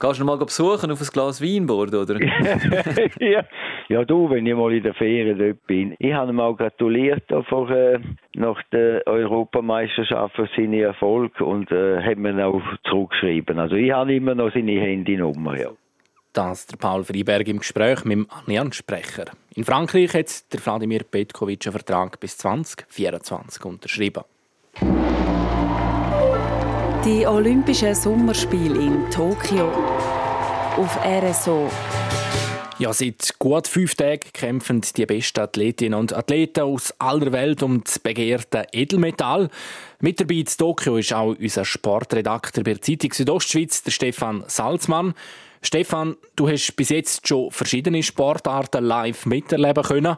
Gehst 0.00 0.18
du 0.18 0.24
noch 0.24 0.38
mal 0.38 0.42
besuchen 0.42 0.90
auf 0.90 1.00
ein 1.02 1.08
Glas 1.12 1.42
Weinbord, 1.42 1.94
oder? 1.94 2.18
ja. 3.20 3.42
ja, 3.90 4.04
du, 4.06 4.30
wenn 4.30 4.46
ich 4.46 4.54
mal 4.54 4.72
in 4.72 4.82
der 4.82 4.94
Ferien 4.94 5.38
dort 5.38 5.66
bin. 5.66 5.94
Ich 5.98 6.14
habe 6.14 6.32
ihm 6.32 6.40
auch 6.40 6.56
gratuliert 6.56 7.24
vor, 7.50 7.70
äh, 7.70 7.98
nach 8.34 8.62
der 8.72 9.06
Europameisterschaft 9.06 10.36
für 10.36 10.48
seinen 10.56 10.72
Erfolg 10.72 11.38
und 11.42 11.70
äh, 11.70 12.00
hat 12.00 12.16
mir 12.16 12.46
auch 12.46 12.62
zurückgeschrieben. 12.84 13.58
Also 13.58 13.74
ich 13.74 13.92
habe 13.92 14.14
immer 14.14 14.34
noch 14.34 14.50
seine 14.54 14.80
Handynummer, 14.80 15.60
ja. 15.60 15.68
Das 16.32 16.66
der 16.66 16.76
Paul 16.76 17.02
Freiberg 17.02 17.48
im 17.48 17.58
Gespräch 17.58 18.04
mit 18.04 18.18
dem 18.18 18.26
Allianz-Sprecher. 18.30 19.26
In 19.56 19.64
Frankreich 19.64 20.14
hat 20.14 20.52
der 20.52 20.64
Wladimir 20.64 21.02
Petkovic 21.02 21.66
einen 21.66 21.72
Vertrag 21.72 22.20
bis 22.20 22.38
2024 22.38 23.64
unterschrieben. 23.64 24.22
Die 27.04 27.26
Olympischen 27.26 27.94
Sommerspiele 27.94 28.80
in 28.80 29.10
Tokio 29.10 29.72
auf 30.76 30.98
RSO. 31.04 31.68
Ja, 32.78 32.92
seit 32.92 33.34
gut 33.38 33.66
fünf 33.66 33.96
Tagen 33.96 34.32
kämpfen 34.32 34.80
die 34.96 35.04
besten 35.06 35.40
Athletinnen 35.40 35.98
und 35.98 36.14
Athleten 36.14 36.60
aus 36.60 36.94
aller 36.98 37.32
Welt 37.32 37.62
um 37.62 37.82
das 37.82 37.98
begehrte 37.98 38.66
Edelmetall. 38.72 39.50
Mit 39.98 40.20
dabei 40.20 40.36
in 40.36 40.46
Tokio 40.46 40.96
ist 40.96 41.12
auch 41.12 41.34
unser 41.38 41.64
Sportredakteur 41.64 42.64
bei 42.64 42.74
der 42.74 42.82
Zeitung 42.82 43.12
Südostschweiz, 43.12 43.82
der 43.82 43.90
Stefan 43.90 44.44
Salzmann. 44.46 45.14
Stefan, 45.62 46.16
du 46.36 46.48
hast 46.48 46.74
bis 46.74 46.88
jetzt 46.88 47.28
schon 47.28 47.50
verschiedene 47.50 48.02
Sportarten 48.02 48.82
live 48.82 49.26
miterleben 49.26 49.84
können. 49.84 50.16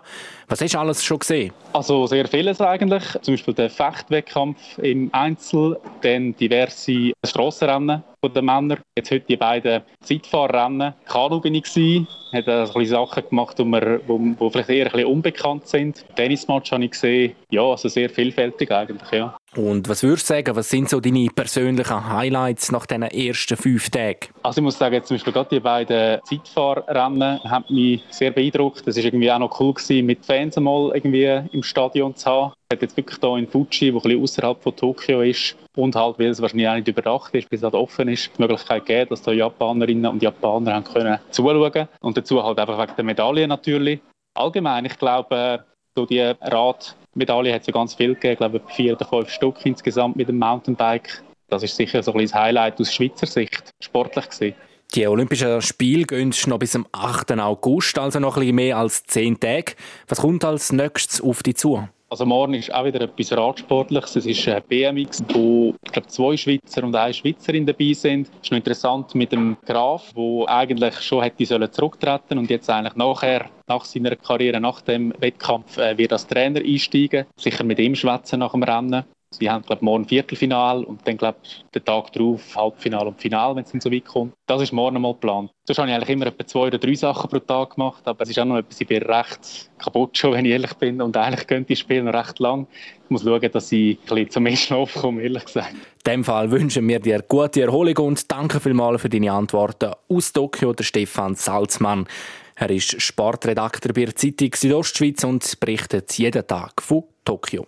Was 0.48 0.60
hast 0.60 0.74
du 0.74 0.78
alles 0.78 1.04
schon 1.04 1.18
gesehen? 1.18 1.52
Also 1.72 2.06
sehr 2.06 2.28
vieles 2.28 2.60
eigentlich. 2.60 3.02
Zum 3.22 3.34
Beispiel 3.34 3.54
den 3.54 3.70
Fechtwettkampf 3.70 4.78
im 4.78 5.10
Einzel, 5.12 5.80
dann 6.02 6.36
diverse 6.36 7.12
Strassenrennen 7.24 8.04
der 8.28 8.42
Männer. 8.42 8.78
Jetzt 8.96 9.10
heute 9.10 9.26
die 9.26 9.36
beiden 9.36 9.82
Zeitfahrrennen. 10.00 10.94
Kanu 11.06 11.40
bin 11.40 11.54
ich 11.54 11.64
gewesen, 11.64 12.06
hat 12.32 12.48
ein 12.48 12.64
bisschen 12.64 12.86
Sachen 12.86 13.28
gemacht, 13.28 13.58
die, 13.58 13.64
wir, 13.64 14.00
wo, 14.06 14.20
wo 14.38 14.50
vielleicht 14.50 14.70
eher 14.70 14.86
ein 14.86 14.92
bisschen 14.92 15.08
unbekannt 15.08 15.66
sind. 15.66 16.04
Tennismatch 16.14 16.72
habe 16.72 16.84
ich 16.84 16.92
gesehen. 16.92 17.34
Ja, 17.50 17.62
also 17.62 17.88
sehr 17.88 18.08
vielfältig 18.08 18.70
eigentlich, 18.70 19.10
ja. 19.10 19.36
Und 19.54 19.86
was 19.88 20.02
würdest 20.02 20.30
du 20.30 20.34
sagen, 20.34 20.56
was 20.56 20.70
sind 20.70 20.88
so 20.88 20.98
deine 20.98 21.28
persönlichen 21.34 22.08
Highlights 22.08 22.72
nach 22.72 22.86
diesen 22.86 23.02
ersten 23.02 23.56
fünf 23.56 23.90
Tagen? 23.90 24.28
Also 24.42 24.60
ich 24.60 24.64
muss 24.64 24.78
sagen, 24.78 25.02
zum 25.04 25.16
Beispiel 25.16 25.32
gerade 25.32 25.48
die 25.50 25.60
beiden 25.60 26.20
Zeitfahrrennen 26.24 27.42
haben 27.44 27.64
mich 27.68 28.02
sehr 28.08 28.30
beeindruckt. 28.30 28.86
Das 28.86 28.96
war 28.96 29.04
irgendwie 29.04 29.30
auch 29.30 29.40
noch 29.40 29.60
cool 29.60 29.74
gewesen, 29.74 30.06
mit 30.06 30.24
Fans 30.24 30.56
einmal 30.56 30.92
irgendwie 30.94 31.42
im 31.52 31.62
Stadion 31.62 32.16
zu 32.16 32.30
haben. 32.30 32.52
Ich 32.72 32.80
jetzt 32.80 32.96
wirklich 32.96 33.18
hier 33.20 33.36
in 33.36 33.46
Fuji, 33.46 33.92
wo 33.92 33.98
ein 33.98 34.02
bisschen 34.02 34.22
außerhalb 34.22 34.62
von 34.62 34.74
Tokio 34.74 35.20
ist 35.20 35.54
und 35.76 35.96
halt, 35.96 36.18
weil 36.18 36.28
es 36.28 36.40
wahrscheinlich 36.40 36.68
auch 36.68 36.74
nicht 36.74 36.88
überdacht 36.88 37.34
ist, 37.34 37.48
bis 37.48 37.60
es 37.60 37.64
halt 37.64 37.74
offen 37.74 38.08
ist, 38.08 38.30
die 38.36 38.42
Möglichkeit 38.42 38.86
gegeben, 38.86 39.10
dass 39.10 39.22
da 39.22 39.32
Japanerinnen 39.32 40.06
und 40.06 40.22
Japaner 40.22 40.74
haben 40.74 40.84
können 40.84 41.18
zuschauen 41.30 41.88
und 42.00 42.16
dazu 42.16 42.42
halt 42.42 42.58
einfach 42.58 42.78
wegen 42.78 42.96
der 42.96 43.04
Medaille 43.04 43.48
natürlich. 43.48 44.00
Allgemein, 44.34 44.84
ich 44.84 44.98
glaube, 44.98 45.64
so 45.94 46.06
die 46.06 46.20
Rad 46.20 46.96
Medaillen 47.14 47.54
hat 47.54 47.62
es 47.62 47.66
ja 47.66 47.72
ganz 47.72 47.94
viel 47.94 48.14
gegeben, 48.14 48.32
ich 48.32 48.38
glaube 48.38 48.60
vier 48.68 48.94
oder 48.94 49.04
fünf 49.04 49.30
Stück 49.30 49.64
insgesamt 49.64 50.16
mit 50.16 50.28
dem 50.28 50.38
Mountainbike. 50.38 51.22
Das 51.48 51.62
ist 51.62 51.76
sicher 51.76 52.02
so 52.02 52.12
ein 52.12 52.18
bisschen 52.18 52.40
Highlight 52.40 52.80
aus 52.80 52.92
Schweizer 52.92 53.26
Sicht, 53.26 53.70
sportlich 53.80 54.28
gesehen. 54.28 54.54
Die 54.94 55.06
Olympischen 55.06 55.60
Spiele 55.62 56.04
gehen 56.04 56.34
noch 56.46 56.58
bis 56.58 56.72
zum 56.72 56.86
8. 56.92 57.32
August, 57.32 57.98
also 57.98 58.20
noch 58.20 58.36
ein 58.36 58.40
bisschen 58.40 58.56
mehr 58.56 58.76
als 58.76 59.04
zehn 59.04 59.38
Tage. 59.40 59.74
Was 60.08 60.20
kommt 60.20 60.44
als 60.44 60.72
nächstes 60.72 61.20
auf 61.20 61.42
dich 61.42 61.56
zu? 61.56 61.88
Also 62.12 62.26
morgen 62.26 62.52
ist 62.52 62.70
auch 62.74 62.84
wieder 62.84 63.00
etwas 63.00 63.32
Radsportliches. 63.32 64.16
Es 64.16 64.26
ist 64.26 64.46
ein 64.46 64.62
BMX, 64.68 65.24
wo 65.32 65.74
ich 65.82 65.92
glaube, 65.92 66.08
zwei 66.08 66.36
Schweizer 66.36 66.84
und 66.84 66.94
eine 66.94 67.14
Schweizerin 67.14 67.64
dabei 67.64 67.94
sind. 67.94 68.28
Es 68.28 68.42
ist 68.42 68.50
noch 68.50 68.58
interessant 68.58 69.14
mit 69.14 69.32
dem 69.32 69.56
Graf, 69.64 70.10
wo 70.12 70.44
eigentlich 70.44 71.00
schon 71.00 71.22
hätte 71.22 71.46
sollen 71.46 71.72
zurücktreten 71.72 72.36
und 72.36 72.50
jetzt 72.50 72.68
eigentlich 72.68 72.96
nachher 72.96 73.48
nach 73.66 73.86
seiner 73.86 74.14
Karriere, 74.14 74.60
nach 74.60 74.82
dem 74.82 75.14
Wettkampf, 75.20 75.78
äh, 75.78 75.96
wird 75.96 76.12
als 76.12 76.26
Trainer 76.26 76.60
einsteigen. 76.60 77.24
Sicher 77.34 77.64
mit 77.64 77.78
ihm 77.78 77.94
schwätzen 77.94 78.40
nach 78.40 78.52
dem 78.52 78.62
Rennen. 78.62 79.04
Sie 79.34 79.48
haben, 79.48 79.64
glaube 79.64 79.84
morgen 79.84 80.06
Viertelfinal 80.06 80.84
und 80.84 81.06
dann, 81.06 81.16
glaube 81.16 81.38
den 81.74 81.84
Tag 81.84 82.12
darauf 82.12 82.54
Halbfinale 82.54 83.08
und 83.08 83.20
Final, 83.20 83.56
wenn 83.56 83.64
es 83.64 83.72
dann 83.72 83.80
so 83.80 83.90
weit 83.90 84.04
kommt. 84.04 84.34
Das 84.46 84.60
ist 84.60 84.72
morgen 84.72 85.00
mal 85.00 85.12
geplant. 85.12 85.50
Sonst 85.64 85.78
habe 85.78 85.88
ich 85.88 85.94
eigentlich 85.94 86.10
immer 86.10 86.26
etwa 86.26 86.46
zwei 86.46 86.66
oder 86.66 86.78
drei 86.78 86.94
Sachen 86.94 87.30
pro 87.30 87.38
Tag 87.38 87.76
gemacht, 87.76 88.02
aber 88.04 88.22
es 88.22 88.30
ist 88.30 88.38
auch 88.38 88.44
noch 88.44 88.58
etwas, 88.58 88.80
ich 88.80 88.86
bin 88.86 89.02
recht 89.02 89.70
kaputt 89.78 90.16
schon, 90.16 90.32
wenn 90.34 90.44
ich 90.44 90.52
ehrlich 90.52 90.74
bin 90.74 91.00
und 91.00 91.16
eigentlich 91.16 91.46
könnte 91.46 91.72
ich 91.72 91.78
spielen 91.78 92.04
noch 92.04 92.14
recht 92.14 92.38
lang. 92.38 92.66
Ich 93.04 93.10
muss 93.10 93.22
schauen, 93.22 93.50
dass 93.50 93.72
ich 93.72 93.98
ein 93.98 94.26
bisschen 94.26 94.30
zum 94.30 94.56
Schlaf 94.56 94.94
komme, 94.94 95.22
ehrlich 95.22 95.44
gesagt. 95.44 95.72
In 95.72 95.78
diesem 96.06 96.24
Fall 96.24 96.50
wünschen 96.50 96.86
wir 96.88 97.00
dir 97.00 97.22
gute 97.22 97.62
Erholung 97.62 97.96
und 97.98 98.30
danke 98.30 98.60
vielmals 98.60 99.02
für 99.02 99.08
deine 99.08 99.32
Antworten 99.32 99.92
aus 100.08 100.32
Tokio, 100.32 100.72
der 100.72 100.84
Stefan 100.84 101.34
Salzmann. 101.34 102.06
Er 102.54 102.70
ist 102.70 103.00
Sportredakteur 103.00 103.92
bei 103.92 104.04
der 104.04 104.14
Zeitung 104.14 104.50
Südostschweiz 104.54 105.24
und 105.24 105.58
berichtet 105.58 106.12
jeden 106.18 106.46
Tag 106.46 106.82
von 106.82 107.04
Tokio. 107.24 107.64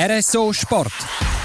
RSO 0.00 0.52
Sport. 0.52 0.92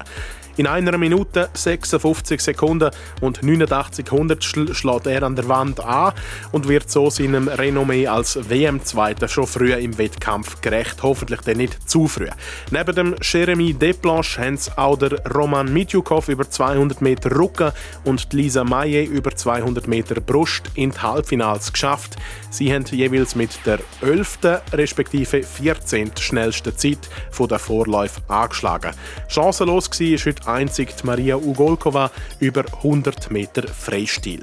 in 0.56 0.66
einer 0.66 0.96
Minute, 0.98 1.48
56 1.52 2.40
Sekunden 2.40 2.90
und 3.20 3.42
89 3.42 4.10
Hundertstel 4.10 4.72
schlägt 4.74 5.06
er 5.06 5.24
an 5.24 5.34
der 5.34 5.48
Wand 5.48 5.80
an 5.80 6.12
und 6.52 6.68
wird 6.68 6.90
so 6.90 7.10
seinem 7.10 7.48
Renommee 7.48 8.06
als 8.06 8.38
WM-Zweiter 8.48 9.26
schon 9.26 9.46
früh 9.46 9.72
im 9.72 9.98
Wettkampf 9.98 10.60
gerecht. 10.60 11.02
Hoffentlich 11.02 11.40
dann 11.40 11.56
nicht 11.56 11.88
zu 11.88 12.06
früh. 12.06 12.28
Neben 12.70 12.94
dem 12.94 13.14
Jeremy 13.20 13.74
Desplanches 13.74 14.38
haben 14.38 14.54
es 14.54 14.78
auch 14.78 14.96
der 14.96 15.24
Roman 15.34 15.72
Mitjukov 15.72 16.28
über 16.28 16.48
200 16.48 17.00
Meter 17.00 17.34
Rücken 17.34 17.72
und 18.04 18.32
Lisa 18.32 18.62
Maye 18.62 19.04
über 19.04 19.34
200 19.34 19.88
Meter 19.88 20.20
Brust 20.20 20.70
in 20.74 20.90
die 20.90 20.98
Halbfinals 20.98 21.72
geschafft. 21.72 22.16
Sie 22.50 22.72
haben 22.72 22.84
jeweils 22.84 23.34
mit 23.34 23.50
der 23.66 23.80
11. 24.02 24.38
respektive 24.72 25.42
14. 25.42 26.12
schnellsten 26.20 26.76
Zeit 26.76 27.08
von 27.32 27.48
der 27.48 27.58
Vorläufe 27.58 28.20
angeschlagen. 28.28 28.92
Chancenlos 29.28 29.90
war 29.90 30.18
heute 30.24 30.43
einzig 30.46 31.04
Maria 31.04 31.36
Ugolkova 31.36 32.10
über 32.40 32.64
100 32.82 33.30
Meter 33.30 33.66
Freistil. 33.68 34.40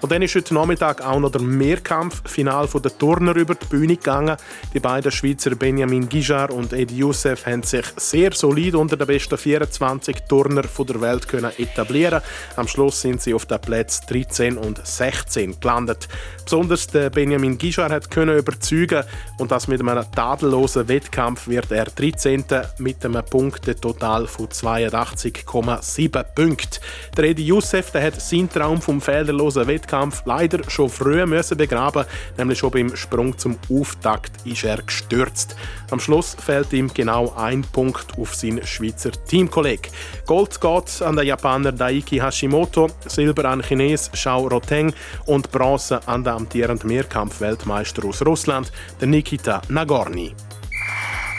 Und 0.00 0.12
dann 0.12 0.22
ist 0.22 0.34
heute 0.34 0.54
Nachmittag 0.54 1.02
auch 1.02 1.20
noch 1.20 1.30
der 1.30 1.42
Mehrkampffinal 1.42 2.66
der 2.68 2.96
Turner 2.98 3.36
über 3.36 3.54
die 3.54 3.66
Bühne 3.66 3.96
gegangen. 3.96 4.36
Die 4.72 4.80
beiden 4.80 5.12
Schweizer 5.12 5.54
Benjamin 5.54 6.08
Gijar 6.08 6.50
und 6.50 6.72
Edi 6.72 6.96
Youssef 6.96 7.44
haben 7.44 7.62
sich 7.62 7.84
sehr 7.96 8.32
solid 8.32 8.76
unter 8.76 8.96
den 8.96 9.06
besten 9.06 9.36
24 9.36 10.22
Turner 10.26 10.62
der 10.62 11.00
Welt 11.02 11.28
können 11.28 11.52
etablieren. 11.58 12.22
Am 12.56 12.66
Schluss 12.66 13.02
sind 13.02 13.20
sie 13.20 13.34
auf 13.34 13.44
den 13.44 13.60
Plätzen 13.60 14.06
13 14.08 14.56
und 14.56 14.80
16 14.86 15.60
gelandet. 15.60 16.08
Besonders 16.50 16.88
der 16.88 17.10
Benjamin 17.10 17.56
Gijar 17.56 17.90
hat 17.90 18.10
können 18.10 18.36
überzeugen 18.36 19.04
und 19.38 19.52
das 19.52 19.68
mit 19.68 19.80
einem 19.80 20.04
tadellosen 20.10 20.88
Wettkampf 20.88 21.46
wird 21.46 21.70
er 21.70 21.84
13. 21.84 22.44
mit 22.78 23.04
einem 23.04 23.24
Punktetotal 23.24 24.26
von 24.26 24.48
82,7 24.48 26.24
Punkten. 26.34 26.80
Der 27.16 27.24
Edi 27.26 27.46
Youssef 27.46 27.92
der 27.92 28.02
hat 28.02 28.20
seinen 28.20 28.50
Traum 28.50 28.82
vom 28.82 29.00
fehlerlosen 29.00 29.68
Wettkampf 29.68 30.22
leider 30.24 30.68
schon 30.68 30.90
früh 30.90 31.24
müssen 31.24 31.56
begraben, 31.56 32.04
nämlich 32.36 32.58
schon 32.58 32.72
beim 32.72 32.96
Sprung 32.96 33.38
zum 33.38 33.56
Auftakt 33.72 34.32
ist 34.44 34.64
er 34.64 34.82
gestürzt. 34.82 35.54
Am 35.92 36.00
Schluss 36.00 36.34
fällt 36.34 36.72
ihm 36.72 36.92
genau 36.92 37.32
ein 37.36 37.62
Punkt 37.62 38.18
auf 38.18 38.34
seinen 38.34 38.66
Schweizer 38.66 39.12
Teamkollegen. 39.12 39.92
Gold 40.26 40.60
geht 40.60 41.00
an 41.00 41.14
den 41.14 41.28
Japaner 41.28 41.70
Daiki 41.70 42.18
Hashimoto, 42.18 42.88
Silber 43.06 43.44
an 43.44 43.62
Chines 43.62 44.10
Shao 44.14 44.48
Roteng 44.48 44.92
und 45.26 45.52
Bronze 45.52 46.00
an 46.08 46.24
den 46.24 46.39
amtierenden 46.40 46.88
Mehrkampf-Weltmeister 46.88 48.04
aus 48.04 48.24
Russland, 48.24 48.72
der 49.00 49.08
Nikita 49.08 49.62
Nagorny. 49.68 50.32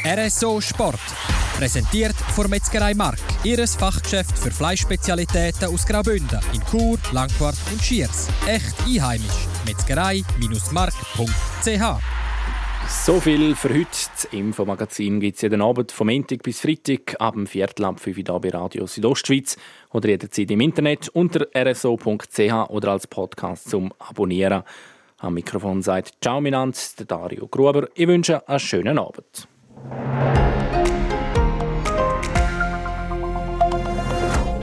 RSO 0.06 0.60
Sport. 0.62 1.00
Präsentiert 1.58 2.16
von 2.36 2.50
Metzgerei 2.50 2.94
Mark. 2.94 3.20
Ihres 3.44 3.76
Fachgeschäft 3.76 4.38
für 4.38 4.52
Fleischspezialitäten 4.52 5.68
aus 5.68 5.86
Graubünden 5.86 6.40
in 6.54 6.62
Chur, 6.66 6.98
Langquart 7.12 7.58
und 7.72 7.82
Schiers. 7.82 8.30
Echt 8.48 8.76
einheimisch. 8.88 9.48
Metzgerei-mark.ch 9.66 12.02
so 12.92 13.20
viel 13.20 13.56
für 13.56 13.70
heute. 13.70 13.88
Das 13.90 14.26
Infomagazin 14.32 15.20
gibt 15.20 15.38
es 15.38 15.42
jeden 15.42 15.62
Abend 15.62 15.92
vom 15.92 16.08
Montag 16.08 16.44
bis 16.44 16.60
Freitag 16.60 17.16
ab 17.20 17.36
dem 17.36 17.48
Viertel 17.48 17.86
ab 17.86 18.00
5 18.00 18.30
Uhr 18.30 18.42
bei 18.42 18.50
Radio 18.50 18.86
Südostschweiz 18.86 19.58
oder 19.92 20.10
jederzeit 20.10 20.52
im 20.52 20.62
Internet 20.62 21.10
unter 21.10 21.48
rso.ch 21.56 22.70
oder 22.70 22.92
als 22.92 23.08
Podcast 23.08 23.70
zum 23.70 23.94
Abonnieren. 23.98 24.64
Am 25.22 25.36
Mikrofon 25.36 25.84
sagt 25.84 26.18
Ciao, 26.20 26.42
mein 26.42 26.74
Dario 27.08 27.48
Gruber. 27.48 27.88
Ich 27.94 28.08
wünsche 28.08 28.48
einen 28.50 28.60
schönen 28.60 28.98
Abend. 28.98 29.48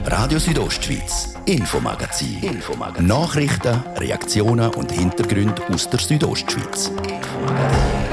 Radio 0.05 0.37
Südostschweiz, 0.37 1.35
Infomagazin. 1.45 2.43
Infomagazin. 2.43 3.07
Nachrichten, 3.07 3.81
Reaktionen 3.95 4.73
und 4.73 4.91
Hintergründe 4.91 5.61
aus 5.71 5.89
der 5.89 5.99
Südostschweiz. 5.99 6.91
Infomagazin. 7.07 8.08